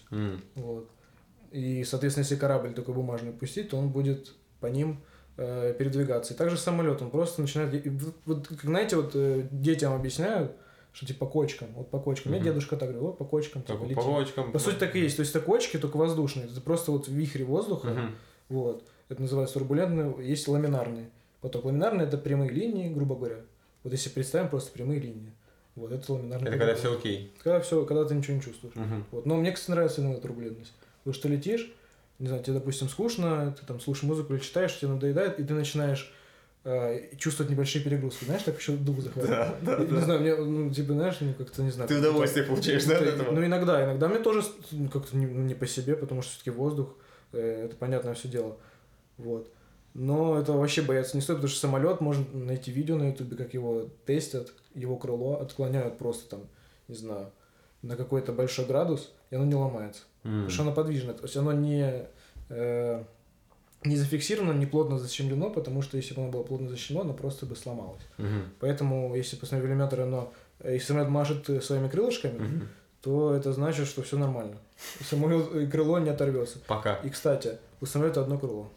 [0.56, 0.90] Вот.
[1.52, 4.32] И, соответственно, если корабль такой бумажный пустить, то он будет
[4.62, 5.02] по ним
[5.38, 6.34] э, передвигаться.
[6.34, 7.86] И также самолет, он просто начинает...
[8.26, 10.52] Вот, как, знаете, вот э, детям объясняют,
[10.94, 12.32] что типа кочкам, вот по кочкам.
[12.32, 12.50] Мне Мгм.
[12.50, 14.52] дедушка так говорил, вот по кочкам, Так, типа, по кочкам.
[14.52, 15.16] По сути, так и есть.
[15.16, 16.46] То есть, это кочки, только воздушные.
[16.48, 17.90] Это просто вот вихри воздуха.
[17.90, 18.16] Мгм.
[18.50, 18.84] Вот.
[19.10, 20.14] Это называется турбулентные.
[20.20, 21.10] Есть ламинарные.
[21.42, 23.38] Поток ламинарный это прямые линии, грубо говоря.
[23.84, 25.34] Вот если представим просто прямые линии.
[25.76, 26.50] Вот это ламинарный.
[26.50, 27.34] Это когда все окей.
[27.42, 28.76] Когда все, когда ты ничего не чувствуешь.
[28.76, 29.06] Мгм.
[29.12, 29.26] Вот.
[29.26, 30.74] Но мне, кстати, нравится именно турбулентность.
[31.04, 31.74] Потому что летишь,
[32.22, 35.56] не знаю, тебе, допустим, скучно, ты там слушаешь музыку или читаешь, тебе надоедает, и ты
[35.56, 36.14] начинаешь
[36.64, 38.26] э, чувствовать небольшие перегрузки.
[38.26, 39.56] Знаешь, так еще дух захватывает.
[39.64, 40.02] Да, да, И, Не да.
[40.02, 41.88] знаю, мне, ну, типа, знаешь, ну, как-то, не знаю.
[41.88, 43.32] Ты удовольствие получаешь, да, от этого?
[43.32, 43.84] Ну, иногда.
[43.84, 46.96] Иногда мне тоже ну, как-то не, не по себе, потому что все-таки воздух,
[47.34, 48.58] э, это понятное все дело.
[49.18, 49.52] Вот.
[49.96, 53.56] Но это вообще бояться не стоит, потому что самолет, можно найти видео на ютубе, как
[53.56, 56.42] его тестят, его крыло отклоняют просто там,
[56.88, 57.32] не знаю,
[57.82, 60.04] на какой-то большой градус, и оно не ломается.
[60.24, 60.32] М.
[60.32, 61.14] Потому что оно подвижно.
[61.14, 62.06] То есть оно не,
[62.50, 63.04] э,
[63.84, 67.46] не зафиксировано, не плотно защемлено, потому что если бы оно было плотно защемлено, оно просто
[67.46, 68.02] бы сломалось.
[68.18, 68.44] Мгм.
[68.60, 72.70] Поэтому, если посмотреть иллюминатор, оно, э, если самолет машет своими крылышками, Мгм.
[73.02, 74.58] то это значит, что все нормально.
[75.04, 76.60] Самолет и крыло не оторвется.
[76.68, 76.96] Пока.
[76.98, 78.70] И, кстати, у самолета одно крыло.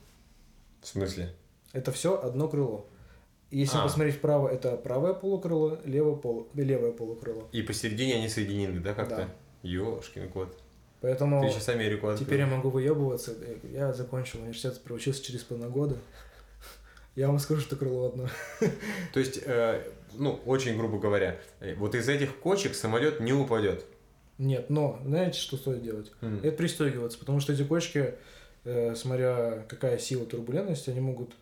[0.81, 1.35] В смысле?
[1.73, 2.87] Это все одно крыло.
[3.51, 3.83] И если А.
[3.83, 6.49] посмотреть вправо, это правое полукрыло, левое, полу...
[6.55, 7.45] левое полукрыло.
[7.53, 9.17] И посередине они соединены, да, как-то?
[9.17, 9.29] Да.
[9.63, 10.57] Ёшкин кот.
[11.05, 12.27] Поэтому Ты сейчас Америку открыл.
[12.27, 13.35] теперь я могу выебываться.
[13.71, 15.97] Я закончил университет, проучился через полтора года.
[17.15, 18.29] Я вам скажу, что крыло одно.
[19.13, 19.83] То есть, э,
[20.15, 23.85] ну, очень грубо говоря, э, вот из этих кочек самолет не упадет.
[24.39, 26.11] Нет, но знаете, что стоит делать?
[26.23, 26.41] М.
[26.43, 28.15] Это пристегиваться, потому что эти кочки,
[28.65, 31.35] э, смотря какая сила турбулентности, они могут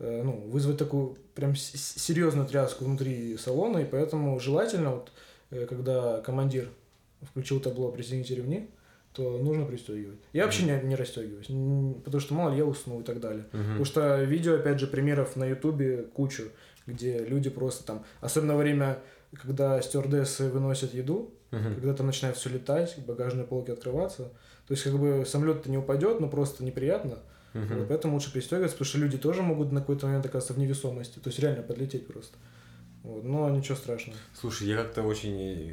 [0.00, 5.12] э, ну, вызвать такую прям серьезную тряску внутри салона, и поэтому желательно, вот,
[5.48, 6.68] э, когда командир
[7.22, 8.68] включил табло «Пристегните ремни»,
[9.18, 10.18] то нужно пристегивать.
[10.32, 11.46] Я вообще не, не расстегиваюсь,
[12.04, 13.46] потому что мало ли я усну и так далее.
[13.52, 13.62] Мгм.
[13.64, 16.44] Потому что видео, опять же, примеров на ютубе кучу,
[16.86, 18.98] где люди просто там, особенно во время,
[19.32, 21.74] когда стюардессы выносят еду, Мгм.
[21.74, 24.24] когда там начинает все летать, багажные полки открываться.
[24.68, 27.18] То есть, как бы самолет-то не упадет, но просто неприятно.
[27.54, 27.78] Мгм.
[27.78, 31.18] Вот поэтому лучше пристегиваться, потому что люди тоже могут на какой-то момент оказаться в невесомости.
[31.18, 32.36] То есть реально подлететь просто.
[33.02, 33.24] Вот.
[33.24, 34.18] Но ничего страшного.
[34.38, 35.40] Слушай, я как-то очень...
[35.40, 35.72] э,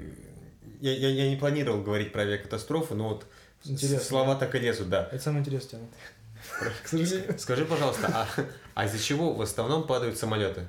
[0.82, 3.26] Я, я, я не планировал говорить про авиакатастрофу, но вот
[3.64, 4.00] Интересно.
[4.00, 5.08] слова так и лезут, да.
[5.12, 5.88] Это самая интересная тема.
[6.84, 7.40] К сожалению.
[7.40, 8.28] Скажи, пожалуйста, а,
[8.76, 10.68] а из-за чего в основном падают самолеты?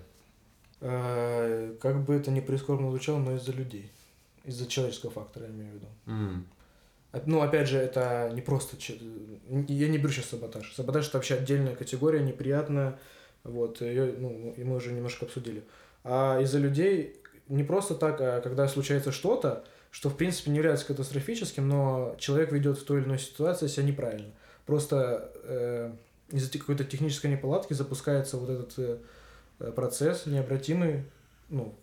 [0.81, 3.91] Э, Как бы это ни прискорбно звучало, но из-за людей.
[4.45, 5.87] Из-за человеческого фактора, я имею в виду.
[7.13, 8.77] А- Ну, опять же, это не просто...
[8.79, 10.73] Я не беру сейчас саботаж.
[10.75, 12.99] Саботаж– это вообще отдельная категория, неприятная,
[13.45, 15.63] Вот, ее, ну, и мы уже немножко обсудили.
[16.05, 17.17] А из-за людей
[17.49, 19.65] не просто так, а когда случается что-то,
[19.97, 23.87] что в принципе не является катастрофическим, но человек ведет в той или иной ситуации себя
[23.87, 24.31] неправильно.
[24.67, 25.91] Просто э,
[26.29, 28.75] из-за какой-то технической неполадки запускается вот этот
[29.59, 31.05] э, процесс необратимый,
[31.49, 31.75] ну,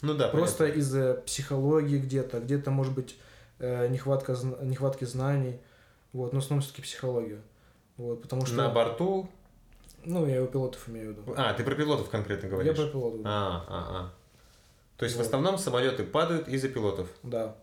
[0.00, 3.14] ну да, просто из-за психологии где-то, где-то может быть
[3.58, 5.60] э, нехватка нехватки знаний,
[6.14, 7.42] вот, но в основном все-таки психология,
[7.98, 9.28] вот, потому что на борту
[10.06, 11.34] ну, я у пилотов имею в виду.
[11.36, 12.74] А, ты про пилотов конкретно говоришь?
[12.74, 13.20] Я про пилотов.
[13.24, 14.23] А, а, а.
[14.96, 15.24] То есть вот.
[15.24, 17.08] в основном самолеты падают из-за пилотов?
[17.22, 17.56] Да.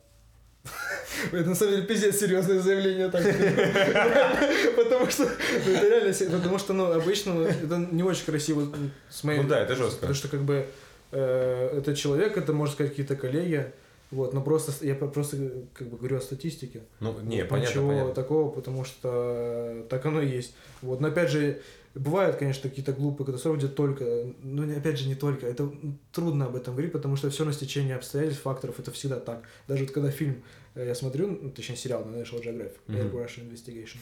[1.32, 3.24] Это на самом деле пиздец серьезное заявление так.
[4.76, 8.68] Потому что ну, это реально, потому что, ну, обычно ну, это не очень красиво
[9.10, 9.42] с моей.
[9.42, 10.02] Ну да, это жестко.
[10.02, 10.68] Потому что как бы
[11.12, 13.72] э, это человек, это можно сказать какие-то коллеги,
[14.12, 15.38] вот, но просто я просто
[15.74, 16.82] как бы говорю о статистике.
[17.00, 18.14] Ну, не, вот, понятно, Ничего понятно.
[18.14, 20.54] такого, потому что так оно и есть.
[20.82, 21.62] Вот, но опять же,
[21.94, 25.72] бывают, конечно, какие-то глупые катастрофы, где только, ну, опять же, не только, это
[26.12, 29.44] трудно об этом говорить, потому что все на стечение обстоятельств, факторов, это всегда так.
[29.68, 30.44] Даже вот когда фильм
[30.76, 33.12] э, я смотрю, ну, точнее, сериал на National Geographic, mm-hmm.
[33.12, 33.98] Air Russian Investigation,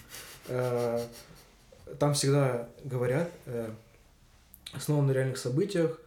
[0.47, 1.03] э,
[1.97, 3.69] там всегда говорят, э,
[4.73, 5.99] основан на реальных событиях,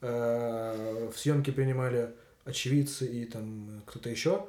[0.00, 2.10] э, в съемке принимали
[2.44, 4.46] очевидцы и там кто-то еще,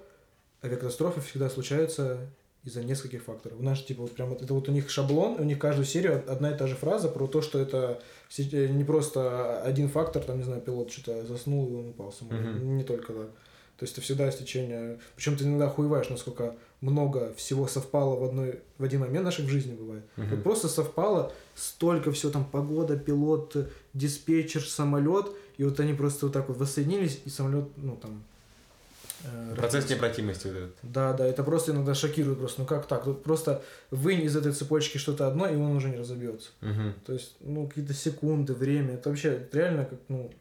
[0.64, 2.30] авиакатастрофы всегда случаются
[2.66, 3.58] из-за нескольких факторов.
[3.60, 6.52] У нас типа вот прям это вот у них шаблон, у них каждую серию одна
[6.52, 8.02] и та же фраза про то, что это
[8.38, 12.46] не просто один фактор, там, не знаю, пилот что-то заснул и он упал самолет.
[12.46, 12.66] Mm-hmm.
[12.66, 13.26] Не только да.
[13.78, 15.00] То есть это всегда стечение.
[15.16, 19.50] Причем ты иногда хуеваешь, насколько много всего совпало в одной в один момент наших в
[19.50, 20.04] жизни бывает.
[20.18, 20.30] Uh-huh.
[20.32, 23.56] Вот просто совпало столько всего там погода, пилот,
[23.94, 28.24] диспетчер, самолет, и вот они просто вот так вот воссоединились, и самолет, ну там...
[29.24, 30.76] Э, Процесс необратимости вот этот.
[30.84, 32.62] Да, да, это просто иногда шокирует просто.
[32.62, 33.04] Ну как так?
[33.04, 36.52] Тут просто вынь из этой цепочки что-то одно, и он уже не разобьется.
[36.62, 36.94] Угу.
[37.06, 38.96] То есть, ну, какие-то секунды, время.
[38.96, 40.32] Это вообще реально как, ну...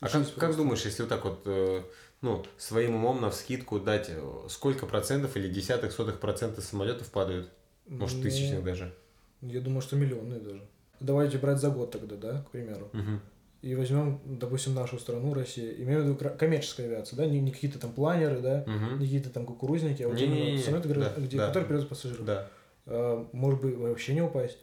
[0.00, 1.82] А как, как думаешь, если вот так вот, э,
[2.20, 7.48] ну, своим умом на вскидку дать, э, сколько процентов или десятых, сотых процентов самолетов падают?
[7.86, 8.92] Может, ну, тысячных даже?
[9.40, 10.62] Я думаю, что миллионные даже.
[11.00, 12.90] Давайте брать за год тогда, да, к примеру.
[12.92, 13.20] Угу
[13.64, 17.78] и возьмем, допустим, нашу страну, Россию, имею в виду коммерческая авиация, да, не, не какие-то
[17.78, 18.96] там планеры, да, угу.
[18.98, 21.46] не какие-то там кукурузники, а вот именно самолеты, да, где, да.
[21.46, 22.26] которые перевозят пассажиров.
[22.26, 22.48] Да.
[22.86, 24.58] А, может быть, вообще не упасть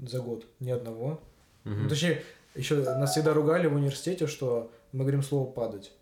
[0.00, 1.20] за год, ни одного.
[1.64, 1.74] Угу.
[1.74, 2.24] Ну, точнее,
[2.56, 5.92] еще нас всегда ругали в университете, что мы говорим слово падать.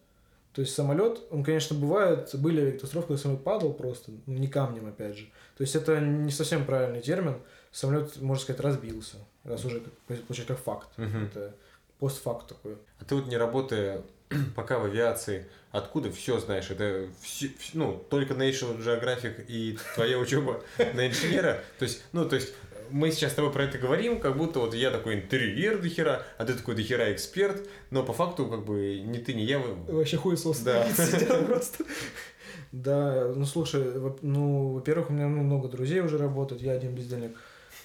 [0.55, 4.87] То есть самолет, он, конечно, бывает, были катастрофы, когда самолет падал просто, ну, не камнем,
[4.87, 5.27] опять же.
[5.59, 7.37] То есть это не совсем правильный термин.
[7.73, 10.99] Самолет, можно сказать, разбился, раз уже получается как факт.
[10.99, 11.19] Угу.
[11.27, 11.55] Это
[12.03, 12.79] постфакт такой.
[12.99, 14.03] А ты вот не работая
[14.57, 16.69] пока в авиации, откуда все знаешь?
[16.69, 20.61] Это все, ну, только National Geographic и твоя учеба
[20.95, 21.63] на инженера?
[21.79, 22.55] То есть, ну, то есть,
[22.91, 26.25] мы сейчас с тобой про это говорим, как будто вот я такой интерьер до хера,
[26.39, 29.61] а ты такой до хера эксперт, но по факту как бы ни ты, ни я...
[29.61, 30.85] Вообще хуесос да.
[31.47, 31.85] просто.
[32.73, 33.85] Да, ну слушай,
[34.23, 37.37] ну, во-первых, у меня ну, много друзей уже работают, я один бездельник.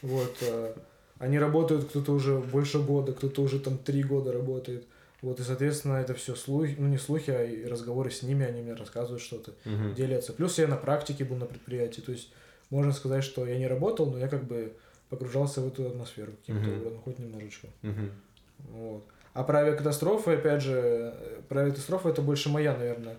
[0.02, 0.74] Вот, э,
[1.20, 4.86] они работают, кто-то уже больше года, кто-то уже там три года работает.
[5.22, 8.62] Вот, и, соответственно, это все слухи, ну, не слухи, а и разговоры с ними, они
[8.62, 9.94] мне рассказывают что-то, угу.
[9.96, 10.32] делятся.
[10.32, 12.32] Плюс я на практике был на предприятии, то есть
[12.70, 14.74] можно сказать, что я не работал, но я как бы
[15.10, 16.78] погружался в эту атмосферу каким-то угу.
[16.78, 17.68] образом, хоть немножечко.
[17.82, 18.72] Угу.
[18.74, 19.04] Вот.
[19.34, 21.16] А про авиакатастрофы, опять же,
[21.50, 23.18] про авиакатастрофы это больше моя, наверное,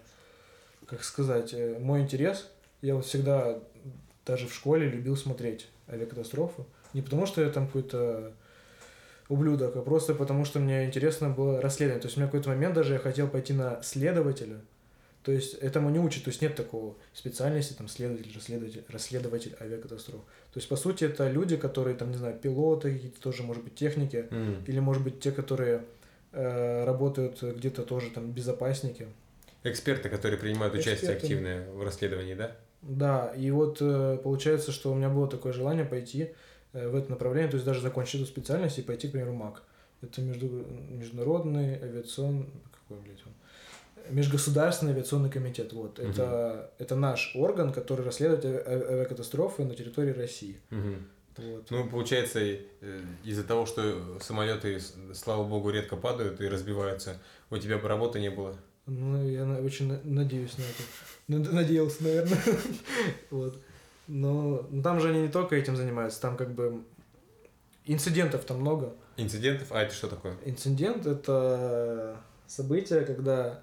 [0.87, 2.49] как сказать, э, мой интерес.
[2.81, 3.59] Я вот всегда,
[4.25, 6.65] даже в школе, любил смотреть авиакатастрофы.
[6.95, 8.33] Не потому, что я там какой-то
[9.29, 12.01] ублюдок, а просто потому, что мне интересно было расследование.
[12.01, 14.61] То есть у меня в какой-то момент даже я хотел пойти на следователя.
[15.23, 20.23] То есть этому не учат, то есть нет такого специальности, там, следователь, расследователь, расследователь авиакатастроф.
[20.23, 23.75] То есть, по сути, это люди, которые, там, не знаю, пилоты, какие-то тоже, может быть,
[23.75, 24.65] техники, mm.
[24.67, 25.85] или, может быть, те, которые
[26.33, 29.09] э, работают где-то тоже, там, безопасники.
[29.65, 31.05] Эксперты, которые принимают Эксперты.
[31.05, 32.57] участие активное в расследовании, да?
[32.81, 36.31] Да, и вот э, получается, что у меня было такое желание пойти
[36.73, 39.63] в это направление, то есть даже закончить эту специальность и пойти, к примеру, МАК.
[40.01, 40.47] Это между,
[40.91, 43.33] международный авиационный, какой, блядь, он?
[44.15, 45.73] Межгосударственный авиационный комитет.
[45.73, 45.99] Вот.
[45.99, 46.09] Угу.
[46.09, 50.61] Это, это наш орган, который расследует авиакатастрофы на территории России.
[50.71, 50.95] Угу.
[51.39, 51.71] Вот.
[51.71, 52.59] Ну, получается, э,
[53.25, 54.81] из-за того, что самолеты,
[55.15, 57.19] слава богу, редко падают и разбиваются,
[57.51, 58.57] у тебя бы работы не было?
[58.87, 61.53] Ну, я очень надеюсь на это.
[61.53, 62.39] Надеялся, наверное.
[63.31, 63.59] Вот.
[64.09, 66.83] Ну, там же они не только этим занимаются, там как бы
[67.85, 68.95] инцидентов там много.
[69.17, 69.69] Инцидентов?
[69.71, 70.35] А это что такое?
[70.45, 72.17] Инцидент– это
[72.47, 73.63] событие, когда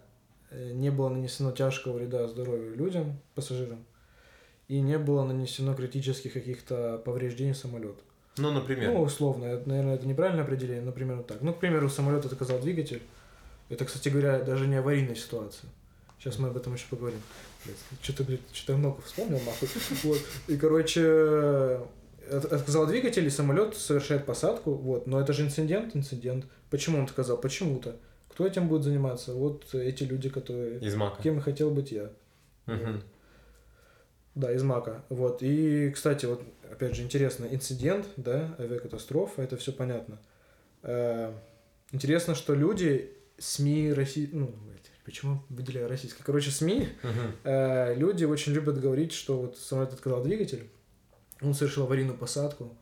[0.51, 3.83] э, не было нанесено тяжкого вреда здоровью людям, пассажирам,
[4.67, 8.01] и не было нанесено критических каких-то повреждений самолету.
[8.37, 8.91] Ну, например.
[8.91, 11.41] Ну, условно, это, наверное, это неправильное определение, но примерно так.
[11.41, 13.01] Ну, к примеру, самолет отказал двигатель.
[13.69, 15.69] Это, кстати говоря, даже не аварийная ситуация.
[16.19, 17.19] Сейчас мы об этом еще поговорим.
[18.01, 19.67] Что-то, блядь, что-то много вспомнил, нахуй.
[20.03, 20.19] Вот.
[20.47, 21.01] И, короче,
[22.31, 24.73] от- отказал двигатель, и самолет совершает посадку.
[24.73, 25.07] Вот.
[25.07, 26.45] Но это же инцидент, инцидент.
[26.69, 27.37] Почему он отказал?
[27.37, 27.95] Почему-то.
[28.29, 29.33] Кто этим будет заниматься?
[29.33, 30.79] Вот эти люди, которые...
[30.79, 31.21] Из мака.
[31.23, 32.09] Кем и хотел быть я.
[32.65, 33.01] Мгм.
[34.35, 35.01] Да, из Мака.
[35.07, 35.41] Вот.
[35.41, 40.19] И, кстати, вот, опять же, интересно, инцидент, да, авиакатастрофа, это все понятно.
[40.83, 41.31] Э,
[41.91, 44.53] Интересно, что люди, СМИ, России, ну,
[45.05, 46.23] почему выделяю российские?
[46.25, 47.35] Короче, СМИ, Мгм.
[47.43, 50.67] э, люди очень любят говорить, что вот самолет отказал двигатель,
[51.41, 52.75] он совершил аварийную посадку,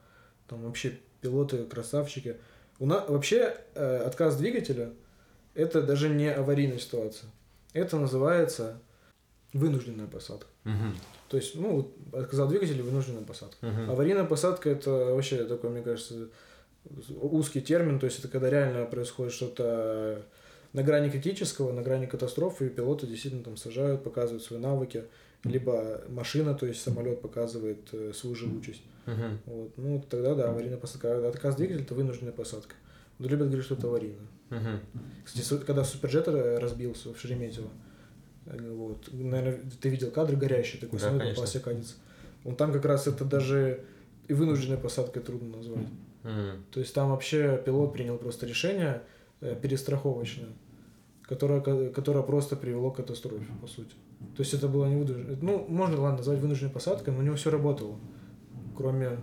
[0.47, 2.37] там вообще пилоты красавчики.
[2.79, 4.91] У нас вообще э, отказ двигателя
[5.53, 7.29] это даже не аварийная ситуация.
[7.73, 8.79] Это называется
[9.53, 10.47] вынужденная посадка.
[10.63, 10.95] Мгм.
[11.29, 13.65] То есть, ну, отказал двигатель вынужденная посадка.
[13.65, 13.89] Мгм.
[13.91, 16.29] Аварийная посадка это вообще такой, мне кажется,
[17.09, 17.99] узкий термин.
[17.99, 20.23] То есть это когда реально происходит что-то
[20.73, 25.03] на грани критического, на грани катастрофы, и пилоты действительно там сажают, показывают свои навыки.
[25.43, 28.81] Либо машина, то есть самолет показывает э, свою живучесть.
[29.05, 29.39] Мгм.
[29.45, 29.71] Вот.
[29.77, 31.09] Ну, тогда да, аварийная посадка.
[31.11, 32.75] А отказ двигателя это вынужденная посадка.
[33.19, 34.27] Но любят говорить, что это аварийная.
[34.49, 34.79] Мгм.
[35.25, 37.67] Кстати, когда суперджет э, разбился в Шереметьево,
[38.45, 41.95] э, вот, наверное, ты видел кадры горящие, такой Да, самолет попался катится.
[42.45, 43.83] Он там как раз это даже
[44.29, 45.87] и вынужденной посадкой трудно назвать.
[46.23, 46.63] Мгм.
[46.71, 49.01] То есть там вообще пилот принял просто решение
[49.61, 50.47] перестраховочное,
[51.33, 53.95] которое, ко- которое просто привело к катастрофе, по сути.
[54.35, 55.37] То есть это было не вынужденное.
[55.41, 57.95] Ну, можно, ладно, назвать вынужденной посадкой, но у него все работало.
[58.77, 59.17] Кроме,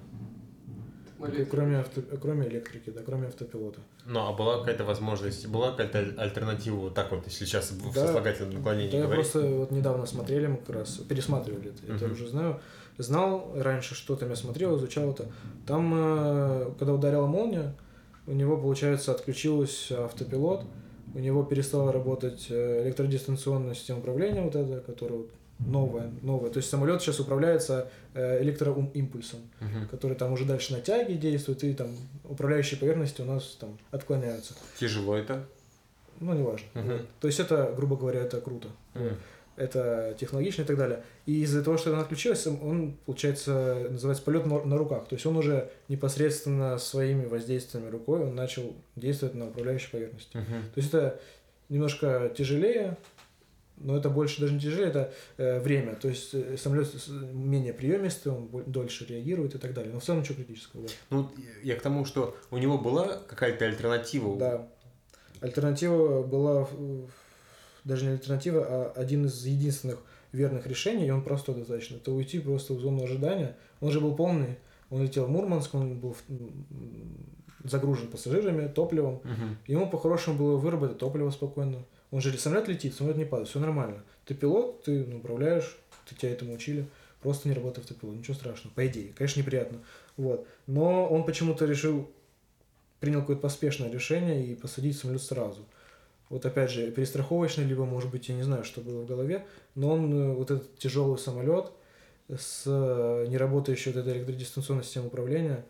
[1.51, 3.81] кроме, авто, кроме электрики, да, кроме автопилота.
[4.07, 8.07] Ну, а была какая-то возможность, была какая-то альтернатива, вот так вот, если сейчас в Да.
[8.07, 9.31] сослагательном наклонении Да, я говорить?
[9.31, 12.14] просто вот недавно смотрели, мы как раз пересматривали это, это Мгм.
[12.14, 12.61] уже знаю.
[12.99, 15.27] Знал раньше, что там я смотрел, изучал это.
[15.66, 17.75] Там, э, когда ударила молния,
[18.27, 20.64] у него, получается, отключился автопилот,
[21.14, 25.20] у него перестала работать э, электродистанционная система управления, вот эта, которая
[25.59, 26.51] новая, новая.
[26.51, 29.88] То есть самолет сейчас управляется э, электроимпульсом, Мгм.
[29.88, 31.88] который там уже дальше на тяге действует, и там
[32.25, 34.55] управляющие поверхности у нас там отклоняются.
[34.79, 35.44] Тяжело это?
[36.20, 36.66] Ну, неважно.
[36.75, 37.07] Вот.
[37.20, 38.68] То есть это, грубо говоря, это круто.
[38.94, 39.16] Мгм.
[39.61, 41.05] Это технологично и так далее.
[41.27, 45.07] И из-за того, что он отключился, он, получается, называется полет на, руках.
[45.07, 50.37] То есть он уже непосредственно своими воздействиями рукой он начал действовать на управляющей поверхности.
[50.37, 50.62] Мгм.
[50.75, 51.20] То есть это
[51.68, 52.96] немножко тяжелее,
[53.77, 55.94] но это больше даже не тяжелее, это э, время.
[55.94, 56.88] То есть э, самолет
[57.33, 59.92] менее приемистый, он дольше реагирует и так далее.
[59.92, 60.83] Но в целом ничего критического.
[60.85, 60.88] Да.
[61.11, 61.31] Ну,
[61.62, 64.38] я к тому, что у него была какая-то альтернатива.
[64.38, 64.68] Да.
[65.40, 67.09] Альтернатива была, в-
[67.85, 69.99] даже не альтернатива, а один из единственных
[70.33, 71.97] верных решений, и он простой достаточно.
[71.97, 73.57] Это уйти просто в зону ожидания.
[73.81, 74.59] Он же был полный,
[74.90, 76.16] он летел в Мурманск, он был
[77.64, 79.21] загружен пассажирами, топливом.
[79.25, 79.59] Мгм.
[79.66, 81.85] Ему по-хорошему было выработать топливо спокойно.
[82.11, 84.03] Он же самолет летит, самолет не падает, все нормально.
[84.25, 85.77] Ты пилот, ты управляешь,
[86.09, 86.87] ты тебя этому учили.
[87.21, 88.75] Просто не работай автопилот, ничего страшного.
[88.75, 89.79] По идее, конечно, неприятно.
[90.16, 90.47] Вот.
[90.66, 92.11] Но он почему-то решил,
[92.99, 95.66] принял какое-то поспешное решение и посадить самолет сразу.
[96.31, 99.93] Вот опять же, перестраховочный, либо, может быть, я не знаю, что было в голове, но
[99.93, 101.66] он э, вот этот тяжелый самолет
[102.29, 105.64] с э, неработающей вот этой электродистанционной системой управления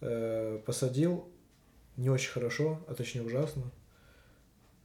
[0.00, 1.28] э, посадил
[1.98, 3.62] не очень хорошо, а точнее ужасно.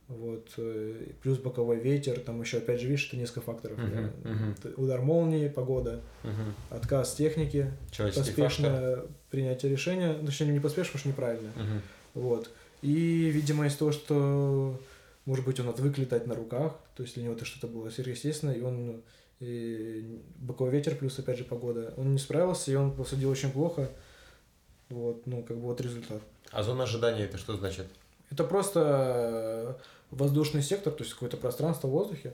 [0.09, 0.49] Вот.
[0.57, 3.77] э, Плюс боковой ветер, там еще, опять же, видишь, это несколько факторов.
[3.77, 4.55] Мгм.
[4.61, 6.53] т- Удар молнии, погода, Мгм.
[6.69, 9.09] отказ техники, Человеческий поспешное фактор.
[9.29, 11.51] принятие решения, ну, точнее, не поспешно, потому что неправильное.
[11.55, 11.81] Мгм.
[12.15, 12.49] Вот.
[12.81, 14.77] И, видимо, из того, что,
[15.25, 18.55] может быть, он отвык летать на руках, то есть для него это что-то было сверхъестественное,
[18.55, 19.03] и он
[19.39, 21.93] и боковой ветер плюс, опять же, погода.
[21.97, 23.89] Он не справился, и он посадил очень плохо.
[24.89, 26.21] Вот, ну, как бы вот результат.
[26.51, 27.87] А зона ожидания это что значит?
[28.29, 29.81] Это просто э,
[30.11, 32.33] воздушный сектор, то есть какое-то пространство в воздухе,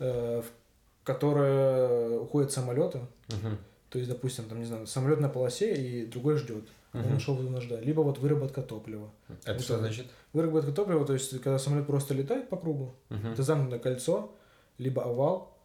[0.00, 3.00] э, в которое уходят самолеты.
[3.28, 3.58] Мгм.
[3.90, 6.64] То есть, допустим, там, не знаю, самолет на полосе и другой ждет.
[6.92, 7.82] Он ушел в зону ожидания.
[7.84, 9.10] Либо вот выработка топлива.
[9.28, 10.06] Это Это- что значит?
[10.32, 13.32] Выработка топлива, то есть, когда самолет просто летает по кругу, Мгм.
[13.32, 14.32] это замкнутое кольцо,
[14.78, 15.56] либо овал,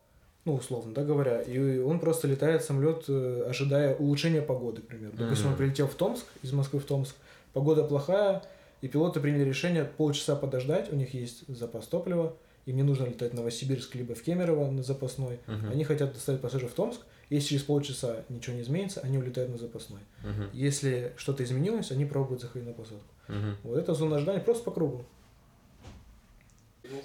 [0.44, 5.14] ну, условно, да, говоря, и он просто летает, самолет, э, ожидая улучшения погоды, к примеру.
[5.18, 7.16] Допустим, он прилетел в Томск, из Москвы в Томск,
[7.54, 8.44] погода плохая,
[8.82, 12.36] и пилоты приняли решение полчаса подождать, у них есть запас топлива,
[12.68, 15.72] им не нужно летать в Новосибирск, либо в Кемерово на запасной, Мгм.
[15.72, 19.58] они хотят доставить пассажиров в Томск, если через полчаса ничего не изменится, они улетают на
[19.58, 20.02] запасной.
[20.24, 20.50] Мгм.
[20.54, 23.14] Если что-то изменилось, они пробуют заходить на посадку.
[23.28, 23.58] Мгм.
[23.64, 25.06] Вот это зона ожидания просто по кругу.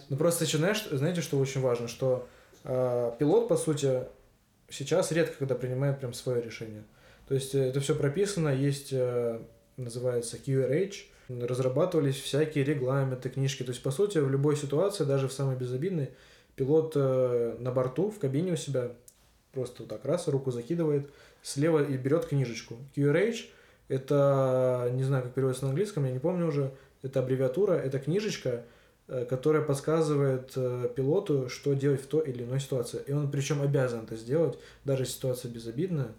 [0.09, 2.29] Ну просто еще, знаешь, знаете, что очень важно, что
[2.64, 4.05] э, пилот, по сути,
[4.68, 6.85] сейчас редко когда принимает прям свое решение.
[7.29, 9.41] То есть э, это все прописано, есть э,
[9.77, 10.95] называется QRH,
[11.47, 13.62] разрабатывались всякие регламенты, книжки.
[13.62, 16.11] То есть, по сути, в любой ситуации, даже в самой безобидной,
[16.57, 18.93] пилот э, на борту, в кабине у себя,
[19.53, 21.11] просто вот так раз, руку закидывает,
[21.42, 22.76] слева и берет книжечку.
[22.96, 23.46] QRH–
[23.88, 26.72] это, не знаю, как переводится на английском, я не помню уже,
[27.03, 28.64] это аббревиатура, это книжечка,
[29.09, 33.03] э, которая подсказывает э, пилоту, что делать в той или иной ситуации.
[33.07, 36.12] И он причем обязан это сделать, даже если ситуация безобидная,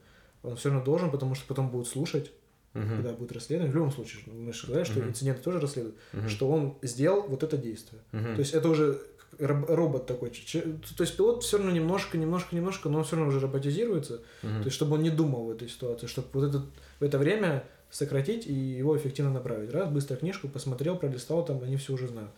[0.44, 2.32] он все равно должен, потому что потом будут слушать,
[2.74, 2.88] Мгм.
[2.88, 5.10] когда будет расследование, в любом случае, мы же сказали, что Мгм.
[5.10, 6.30] инциденты тоже расследуют, Мгм.
[6.30, 8.02] что он сделал вот это действие.
[8.12, 8.36] Мгм.
[8.36, 8.98] То есть это уже
[9.40, 10.30] робот такой.
[10.30, 14.22] То есть пилот все равно немножко, немножко, немножко, но он все равно уже роботизируется.
[14.44, 14.60] Мгм.
[14.60, 16.64] То есть чтобы он не думал в этой ситуации, чтобы вот этот,
[17.00, 19.72] в это время сократить и его эффективно направить.
[19.72, 22.32] Раз, быстро книжку посмотрел, пролистал, там они все уже знают.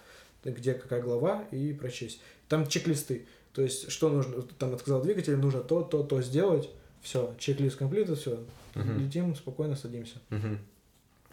[0.43, 2.21] Где какая глава и прочесть.
[2.49, 3.27] Там чек-листы.
[3.53, 6.69] То есть, что нужно, там отказал двигатель, нужно то, то, то сделать.
[7.01, 8.43] Все, чек-лист комплит, все.
[8.75, 8.99] Мгм.
[8.99, 10.17] Летим, спокойно садимся.
[10.29, 10.59] Мгм.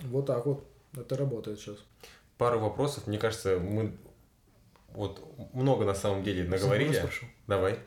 [0.02, 0.64] Вот так вот.
[0.96, 1.76] Это работает сейчас.
[2.36, 3.92] Пару вопросов, мне кажется, мы
[4.94, 5.22] вот
[5.52, 6.92] много на самом деле наговорили.
[6.92, 7.26] Спрошу?
[7.46, 7.78] Давай.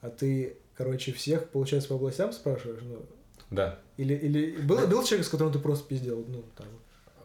[0.00, 2.82] А ты, короче, всех, получается, по областям спрашиваешь?
[2.82, 3.04] Ну,
[3.50, 3.78] Да.
[3.96, 6.24] или, или был, был человек, с которым ты просто пиздел?
[6.28, 6.66] Ну, вот.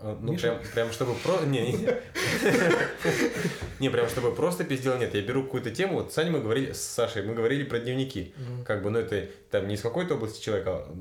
[0.01, 0.41] А, Ну, Миша?
[0.53, 1.45] прям, прям чтобы про...
[1.45, 1.88] Не, не.
[3.80, 5.13] Не, прям чтобы просто пиздел, нет.
[5.13, 5.95] Я беру какую-то тему.
[5.95, 8.34] Вот с Саней мы говорили, с Сашей, мы говорили про дневники.
[8.65, 10.95] Как бы, ну, это там не из какой-то области человека, а,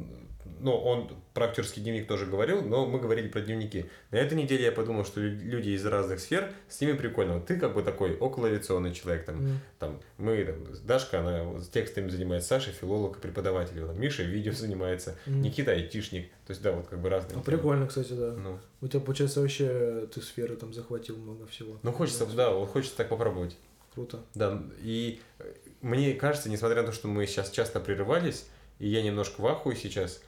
[0.60, 3.86] ну, он про актерский дневник тоже говорил, но мы говорили про дневники.
[4.10, 7.34] На этой неделе я подумал, что лю- люди из разных сфер, с ними прикольно.
[7.34, 9.60] Вот ты как бы такой околоавиационный человек, там, Мгм.
[9.78, 14.24] там мы, там, Дашка, она вот с текстами занимается, Саша филолог и преподаватель, там, Миша
[14.24, 15.42] видео занимается, Мгм.
[15.42, 17.34] Никита айтишник, то есть, да, вот как бы разные.
[17.34, 17.44] Темы.
[17.44, 18.32] прикольно, кстати, да.
[18.32, 21.78] Ну, У тебя, получается, вообще ты сферы там захватил много всего.
[21.84, 23.56] ну, хочется, да, вот хочется так попробовать.
[23.94, 24.18] Круто.
[24.34, 25.44] Да, и э,
[25.82, 28.46] мне кажется, несмотря на то, что мы сейчас часто прерывались,
[28.80, 30.27] и я немножко в ахуе сейчас, а,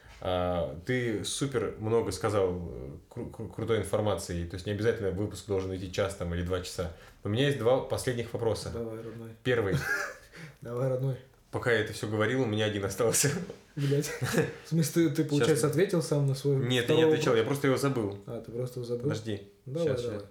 [0.86, 5.74] ты супер много сказал э, кру- кру- крутой информации, то есть не обязательно выпуск должен
[5.74, 6.94] идти час там или два часа.
[7.24, 8.70] У меня есть два последних вопроса.
[8.70, 9.30] Давай, родной.
[9.42, 9.76] Первый.
[10.60, 11.16] Давай, родной.
[11.50, 13.30] Пока я это все говорил, у меня один остался.
[13.76, 14.10] Блять.
[14.64, 15.70] В смысле, ты, ты, получается, Сейчас.
[15.70, 18.18] ответил сам на свой Нет, я не отвечал, я просто его забыл.
[18.26, 19.04] А, ты просто его забыл?
[19.04, 19.50] Подожди.
[19.66, 20.18] Давай, Щас, давай.
[20.20, 20.28] щас.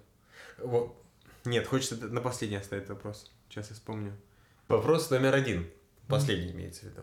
[0.58, 0.96] Вот.
[1.44, 3.30] Нет, хочется на последний оставить вопрос.
[3.48, 4.12] Сейчас я вспомню.
[4.68, 5.66] Вопрос номер один.
[6.06, 7.02] Последний имеется в виду.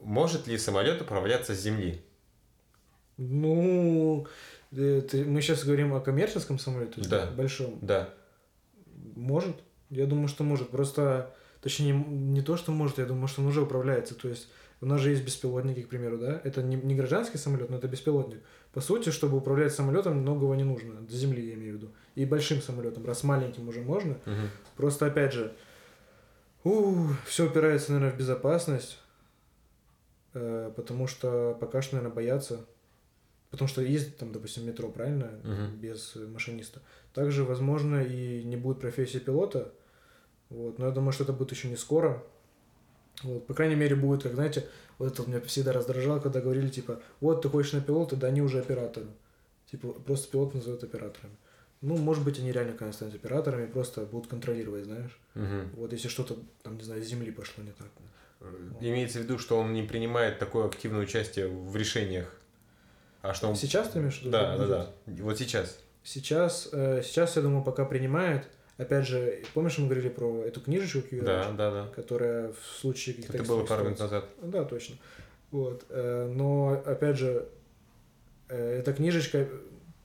[0.00, 2.02] Может ли самолет управляться с Земли?
[3.20, 4.26] Ну,
[4.72, 7.30] э, ты- мы сейчас говорим о коммерческом самолете, Да.
[7.36, 7.78] большом.
[7.82, 8.08] Да.
[9.14, 9.56] Может.
[9.90, 10.70] Я думаю, что может.
[10.70, 14.14] Просто, точнее, не то, что может, я думаю, что он уже управляется.
[14.14, 14.48] То есть
[14.80, 16.40] у нас же есть беспилотники, к примеру, да?
[16.44, 18.40] Это не, не гражданский самолет, но это беспилотник.
[18.72, 20.94] По сути, чтобы управлять самолетом, многого не нужно.
[21.02, 21.92] До земли, я имею в виду.
[22.14, 24.16] И большим самолетом, раз маленьким уже можно.
[24.24, 24.48] Мгм.
[24.76, 25.52] Просто, опять же,
[27.26, 28.98] все упирается, наверное, в безопасность.
[30.32, 32.64] э, потому что пока что, наверное, боятся.
[33.50, 35.30] Потому что ездить там, допустим, метро, правильно?
[35.42, 35.76] Мгм.
[35.80, 36.80] Без э, машиниста.
[37.12, 39.72] Также, возможно, и не будет профессии пилота.
[40.50, 40.78] Вот.
[40.78, 42.22] Но я думаю, что это будет еще не скоро.
[43.22, 43.46] Вот.
[43.46, 44.66] По крайней мере, будет, как, знаете,
[44.98, 48.40] вот это меня всегда раздражало, когда говорили, типа, вот ты хочешь на пилота, да они
[48.40, 49.06] уже операторы.
[49.70, 51.34] Типа, просто пилот называют операторами.
[51.80, 55.18] Ну, может быть, они реально когда станут операторами, просто будут контролировать, знаешь.
[55.34, 55.70] Мгм.
[55.76, 57.88] Вот если что-то, там, не знаю, с земли пошло не так.
[58.80, 62.39] Имеется в виду, что он не принимает такое активное участие в решениях.
[63.22, 63.56] А что он...
[63.56, 64.30] Сейчас ты имеешь в виду?
[64.30, 64.90] Да, да, да.
[65.06, 65.78] Вот сейчас.
[66.02, 68.44] Сейчас, э, сейчас, я думаю, пока принимает.
[68.78, 71.86] Опять же, помнишь, мы говорили про эту книжечку QRH, Да, да, да.
[71.94, 74.24] которая в случае каких-то Это было пару минут назад.
[74.42, 74.96] Да, точно.
[75.50, 75.84] Вот.
[75.90, 77.46] э, Но, опять же,
[78.48, 79.46] э, эта книжечка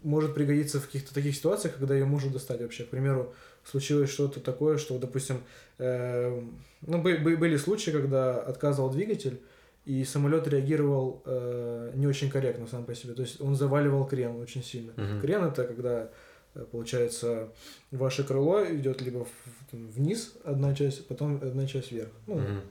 [0.04, 2.84] может пригодиться в каких-то таких ситуациях, когда ее можно достать вообще.
[2.84, 5.42] К примеру, случилось что-то такое, что, допустим,
[5.80, 6.42] э,
[6.82, 9.40] ну, бы- бы- были случаи, когда отказывал двигатель,
[9.86, 13.14] и самолет реагировал э, не очень корректно сам по себе.
[13.14, 14.94] То есть он заваливал крен очень сильно.
[14.98, 15.22] Мгм.
[15.22, 16.10] Крен это когда
[16.56, 17.50] э, получается
[17.92, 22.10] ваше крыло идет либо в- там, вниз одна часть, потом одна часть вверх.
[22.28, 22.36] Ну.
[22.36, 22.62] Мгм.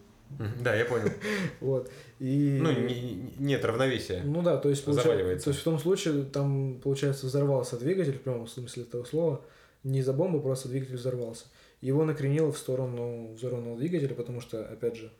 [0.64, 1.08] Да, я понял.
[1.60, 1.90] вот.
[2.18, 2.58] И...
[2.60, 4.22] Ну, не- не- нет равновесия.
[4.24, 5.44] Ну да, то есть, получа- Заваливается.
[5.44, 9.42] то есть в том случае там, получается, взорвался двигатель, в прямом смысле этого слова,
[9.84, 11.44] не из-за бомбы, просто двигатель взорвался.
[11.80, 15.12] Его накренило в сторону взорванного двигателя, потому что, опять же,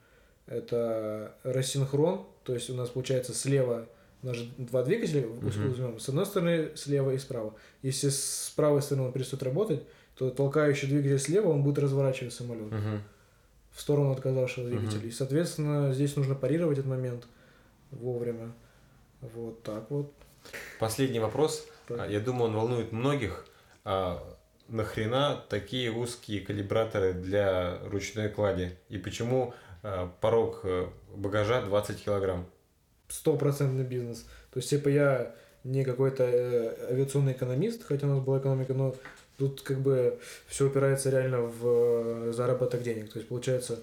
[0.47, 3.87] это рассинхрон, то есть у нас получается слева
[4.25, 7.55] у нас же два двигателя возьмем, с одной стороны слева и справа.
[7.83, 9.83] Если с правой стороны он перестает работать,
[10.17, 12.73] то толкающий двигатель слева, он будет разворачивать самолет
[13.71, 15.07] в сторону отказавшего двигателя.
[15.07, 17.27] И, соответственно, здесь нужно парировать этот момент
[17.91, 18.53] вовремя.
[19.21, 20.13] Вот так вот.
[20.79, 21.67] Последний вопрос.
[21.89, 22.01] Так.
[22.01, 23.47] А, Я думаю, он волнует многих.
[23.85, 24.23] А,
[24.69, 28.77] нахрена такие узкие калибраторы для ручной клади?
[28.89, 29.55] И почему
[30.21, 32.47] порог э, багажа 20 килограмм?
[33.09, 34.27] Стопроцентный бизнес.
[34.51, 38.95] То есть, типа, я не какой-то э, авиационный экономист, хотя у нас была экономика, но
[39.39, 43.13] тут как бы все упирается реально в заработок денег.
[43.13, 43.81] То есть получается,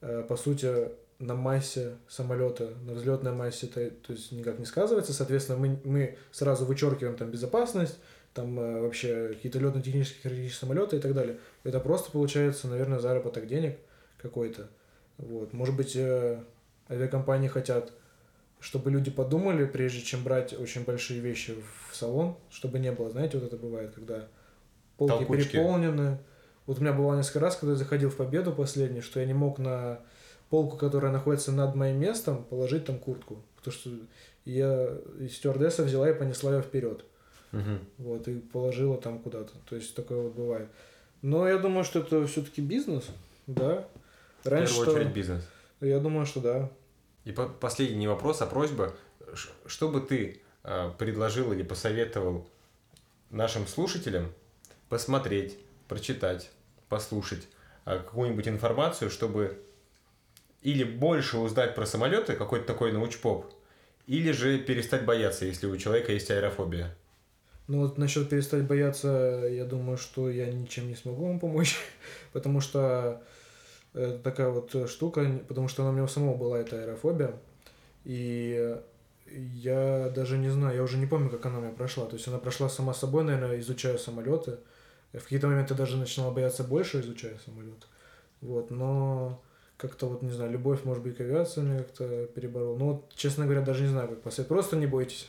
[0.00, 0.88] по сути,
[1.18, 5.12] на массе самолета, на взлетной массе это то есть никак не сказывается.
[5.12, 7.98] Соответственно, мы, мы сразу вычеркиваем там безопасность,
[8.34, 11.38] там э, вообще какие-то летно-технические характеристики самолета и так далее.
[11.64, 13.78] Это просто получается, наверное, заработок денег
[14.18, 14.68] какой-то.
[15.18, 15.52] Вот.
[15.52, 16.40] Может быть, э,
[16.88, 17.92] авиакомпании хотят,
[18.60, 21.54] чтобы люди подумали, прежде чем брать очень большие вещи
[21.90, 24.28] в салон, чтобы не было, знаете, вот это бывает, когда
[24.96, 25.52] полки Толкучки.
[25.52, 26.18] переполнены.
[26.66, 29.34] Вот у меня было несколько раз, когда я заходил в Победу последний, что я не
[29.34, 30.00] мог на
[30.50, 33.42] полку, которая находится над моим местом, положить там куртку.
[33.56, 33.90] Потому что
[34.44, 34.88] я
[35.20, 37.04] и стюардесса взяла и понесла ее вперед.
[37.52, 37.78] Угу.
[37.98, 39.52] Вот, и положила там куда-то.
[39.68, 40.68] То есть такое вот бывает.
[41.22, 43.06] Но я думаю, что это все-таки бизнес,
[43.46, 43.86] да.
[44.44, 45.48] Раньше, в первую очередь бизнес.
[45.80, 46.70] Я думаю, что да.
[47.24, 48.94] И по последний не вопрос, а просьба.
[49.66, 52.48] Что бы ты э, предложил или посоветовал
[53.30, 54.32] нашим слушателям
[54.88, 56.50] посмотреть, прочитать,
[56.88, 57.46] послушать
[57.84, 59.62] э, какую-нибудь информацию, чтобы
[60.62, 63.52] или больше узнать про самолеты, какой-то такой научпоп,
[64.06, 66.96] или же перестать бояться, если у человека есть аэрофобия?
[67.68, 71.76] Ну вот насчет перестать бояться, я думаю, что я ничем не смогу вам помочь,
[72.32, 73.22] потому что
[73.94, 77.34] это такая вот штука, потому что она у меня у самого была, эта аэрофобия,
[78.04, 78.76] и
[79.54, 82.06] я даже не знаю, я уже не помню, как она у меня прошла.
[82.06, 84.58] То есть она прошла сама собой, наверное, изучая самолеты.
[85.12, 87.86] В какие-то моменты даже начинала бояться больше, изучая самолеты.
[88.40, 89.42] Вот, но
[89.76, 92.76] как-то вот, не знаю, любовь, может быть, к авиации меня как-то переборол.
[92.76, 94.48] Ну вот, честно говоря, даже не знаю, как посоветовать.
[94.48, 95.28] Просто не бойтесь.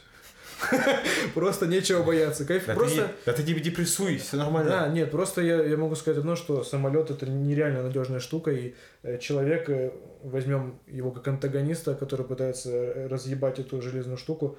[1.34, 2.46] Просто нечего бояться.
[2.46, 2.66] Кайф.
[2.66, 3.04] Да просто...
[3.04, 4.70] Ты, да ты не депрессуй, все нормально.
[4.70, 8.74] Да, нет, просто я, я могу сказать одно, что самолет это нереально надежная штука, и
[9.04, 9.92] э, человек, э,
[10.24, 14.58] возьмем его как антагониста, который пытается э, разъебать эту железную штуку,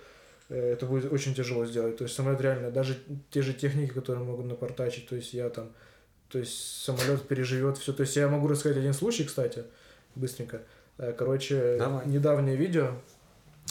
[0.48, 1.96] это будет очень тяжело сделать.
[1.96, 2.98] То есть самолет реально, даже
[3.30, 5.70] те же техники, которые могут напортачить, то есть я там,
[6.28, 7.92] то есть самолет переживет все.
[7.92, 9.62] То есть я могу рассказать один случай, кстати,
[10.16, 10.62] быстренько.
[11.16, 12.05] Короче, Давай.
[12.09, 12.96] недавнее видео.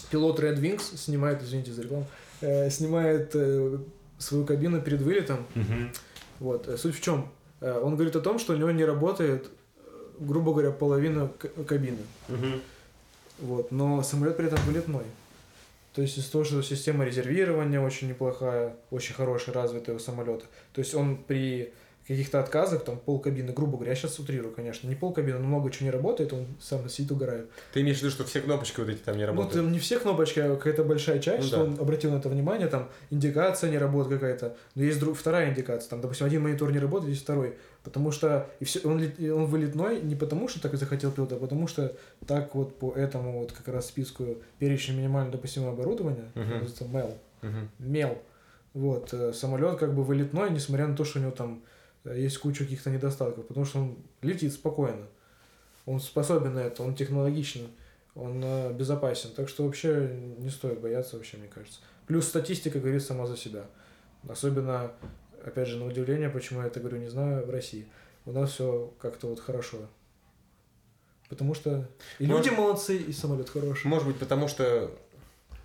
[0.10, 2.07] Пилот Red Wings снимает, извините за рекламу,
[2.41, 3.78] э, снимает э,
[4.18, 5.45] свою кабину перед вылетом.
[5.55, 5.74] Угу.
[6.39, 6.80] Вот.
[6.80, 7.30] Суть в чем?
[7.62, 9.49] Он говорит о том, что у него не работает,
[10.20, 11.30] грубо говоря, половина
[11.68, 11.97] кабины.
[12.30, 12.47] Угу.
[13.39, 13.72] Вот.
[13.72, 15.03] Но самолет при этом вылетной.
[15.93, 20.45] То есть из-за того, что система резервирования очень неплохая, очень хорошая, развитая у самолета.
[20.72, 21.74] То есть он при
[22.10, 25.47] каких-то отказах, там пол кабины, грубо говоря, я сейчас утрирую, конечно, не пол кабины, но
[25.47, 27.51] много чего не работает, он сам сидит, угорает.
[27.72, 29.55] Ты имеешь в виду, что все кнопочки вот эти там не работают?
[29.55, 31.64] Ну, там не все кнопочки, а какая-то большая часть, ну, что да.
[31.66, 35.88] он обратил на это внимание, там индикация не работает какая-то, но есть друг, вторая индикация,
[35.88, 40.01] там, допустим, один монитор не работает, есть второй, потому что и все, он, он вылетной
[40.01, 41.95] не потому, что так и захотел пилот, а потому что
[42.26, 46.66] так вот по этому вот как раз списку перечня минимально допустимого оборудования, uh-huh.
[46.66, 47.68] это MEL, uh-huh.
[47.78, 48.18] MEL,
[48.74, 51.62] вот, э, самолет как бы вылетной, несмотря на то, что у него там
[52.06, 55.08] есть куча каких-то недостатков, потому что он летит спокойно.
[55.86, 57.70] Он способен на это, он технологичный,
[58.16, 59.32] он э, безопасен.
[59.36, 61.80] Так что вообще не стоит бояться, вообще, мне кажется.
[62.06, 63.66] Плюс статистика говорит сама за себя.
[64.28, 64.91] Особенно,
[65.43, 67.88] опять же, на удивление, почему я это говорю, не знаю, в России.
[68.26, 69.78] У нас все как-то вот хорошо.
[71.30, 71.88] Потому что
[72.18, 73.88] и может, люди молодцы, и самолет хороший.
[73.88, 74.91] Может быть, потому что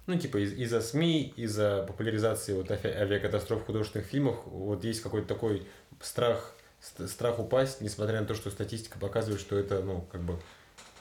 [0.07, 5.27] ну, типа, из- из-за СМИ, из-за популяризации вот авиакатастроф в художественных фильмах, вот есть какой-то
[5.27, 5.67] такой
[6.01, 10.39] страх, страх упасть, несмотря на то, что статистика показывает, что это, ну, как бы,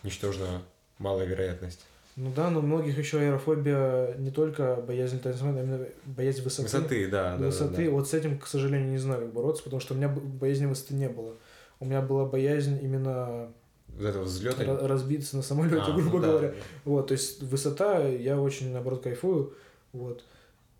[0.03, 0.61] ничтожно
[0.99, 1.85] малая вероятность.
[2.15, 6.63] Ну да, но у многих еще аэрофобия не только боязнь танцевания, а именно боязнь высоты.
[6.63, 7.35] Высоты, да.
[7.37, 7.77] Высоты.
[7.77, 7.89] Да, да.
[7.89, 10.93] Вот с этим, к сожалению, не знаю, как бороться, потому что у меня боязни высоты
[10.93, 11.33] не было.
[11.79, 13.51] У меня была боязнь именно
[13.87, 14.87] вот этого взлета?
[14.87, 16.49] разбиться на самолете, а, грубо ну, говоря.
[16.49, 16.55] Да.
[16.85, 19.53] Вот, то есть высота, я очень, наоборот, кайфую.
[19.91, 20.23] Вот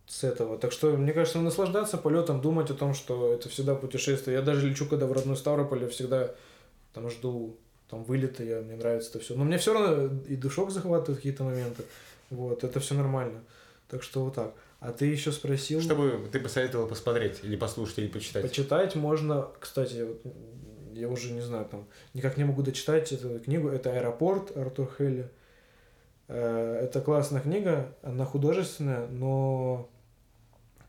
[0.06, 0.58] с этого.
[0.58, 4.38] Так что, мне кажется, наслаждаться полетом, думать о том, что это всегда путешествие.
[4.38, 6.34] Я даже лечу, когда в родной Ставрополь, я всегда
[6.94, 7.58] там жду
[7.90, 9.36] там вылеты, я, мне нравится это все.
[9.36, 11.84] Но мне все равно и душок захватывает какие-то моменты.
[12.30, 13.44] Вот, это все нормально.
[13.88, 14.54] Так что вот так.
[14.80, 15.80] А ты еще спросил...
[15.82, 18.42] Что бы ты посоветовал посмотреть или послушать, или почитать?
[18.42, 20.22] Почитать можно, кстати, вот,
[20.94, 23.70] я уже не знаю, там, никак не могу дочитать эту книгу.
[23.70, 25.30] Это «Аэропорт» Артур Хелли.
[26.28, 29.90] Э, это классная книга, она художественная, но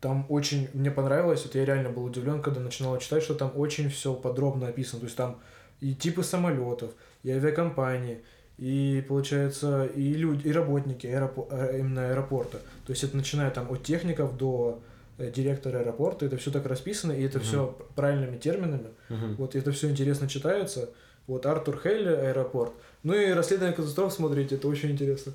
[0.05, 3.89] там очень мне понравилось, вот я реально был удивлен, когда начинал читать, что там очень
[3.89, 5.01] все подробно описано.
[5.01, 5.41] То есть там
[5.81, 6.91] и типы самолетов,
[7.23, 8.21] и авиакомпании,
[8.59, 12.59] и получается и люди, и работники аэропо- э, именно аэропорта.
[12.85, 14.83] То есть это начиная там от техников до
[15.17, 17.47] э, директора аэропорта, это все так расписано, и это угу.
[17.47, 18.91] все правильными терминами.
[19.09, 19.35] Угу.
[19.39, 20.91] Вот это все интересно читается.
[21.27, 22.75] Вот Артур Хейли, аэропорт.
[23.05, 25.33] Ну и расследование катастроф смотрите, это очень интересно.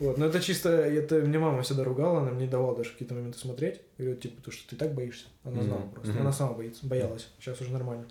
[0.00, 3.14] Вот, но это чисто, это мне мама всегда ругала, она мне не давала даже какие-то
[3.14, 3.80] моменты смотреть.
[3.98, 5.26] Говорит, типа, то, что ты так боишься.
[5.44, 5.90] Она знала Мгм.
[5.90, 6.12] просто.
[6.12, 6.20] Мгм.
[6.22, 7.28] Она сама боится, боялась.
[7.38, 8.06] Сейчас уже нормально.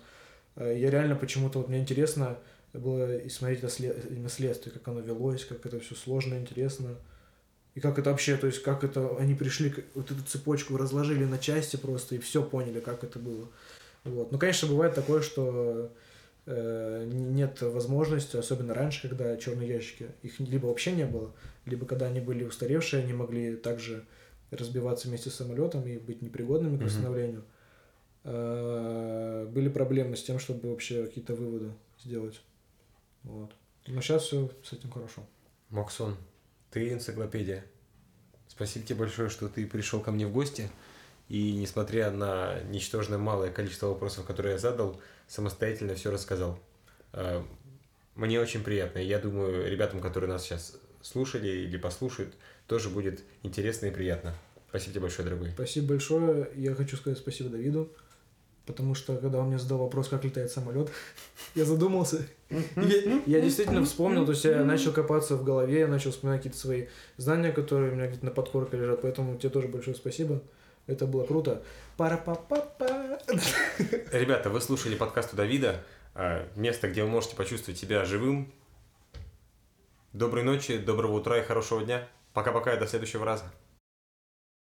[0.54, 2.38] Э, Я реально почему-то, вот мне интересно
[2.72, 3.62] было и смотреть
[4.08, 6.94] именно следствие, как оно велось, как это все сложно, интересно.
[7.74, 11.38] И как это вообще, то есть как это, они пришли, вот эту цепочку разложили на
[11.38, 13.48] части просто и все поняли, как это было.
[14.04, 14.30] Вот.
[14.30, 15.90] Ну, конечно, бывает такое, что
[16.52, 21.32] нет возможности, особенно раньше, когда черные ящики, их либо вообще не было,
[21.64, 24.04] либо когда они были устаревшие, они могли также
[24.50, 27.44] разбиваться вместе с самолетом и быть непригодными к восстановлению.
[28.24, 32.40] Э, Были проблемы с тем, чтобы вообще какие-то выводы сделать.
[33.22, 33.52] Вот.
[33.86, 35.26] Но сейчас все с этим хорошо.
[35.68, 36.16] Максон,
[36.70, 37.64] ты энциклопедия.
[38.48, 40.68] Спасибо тебе большое, что ты пришел ко мне в гости.
[41.30, 46.58] И несмотря на ничтожное малое количество вопросов, которые я задал, самостоятельно все рассказал.
[47.12, 47.40] Э,
[48.16, 48.98] Мне очень приятно.
[48.98, 52.34] и Я думаю, ребятам, которые нас сейчас слушали или послушают,
[52.66, 54.34] тоже будет интересно и приятно.
[54.70, 55.50] Спасибо тебе большое, дорогой.
[55.52, 56.50] Спасибо большое.
[56.56, 57.92] Я хочу сказать спасибо Давиду,
[58.66, 60.90] потому что когда он мне задал вопрос, как летает самолет,
[61.54, 62.26] я задумался.
[62.50, 66.58] Я, я действительно вспомнил, то есть я начал копаться в голове, я начал вспоминать какие-то
[66.58, 66.86] свои
[67.18, 70.42] знания, которые у меня где-то на подкорке лежат, поэтому тебе тоже большое спасибо.
[70.90, 71.62] Это было круто.
[71.96, 72.66] пара па па
[74.12, 75.84] Ребята, вы слушали подкаст у Давида.
[76.16, 78.52] э, Место, где вы можете почувствовать себя живым.
[80.12, 82.08] Доброй ночи, доброго утра и хорошего дня.
[82.32, 83.44] Пока-пока и до следующего раза.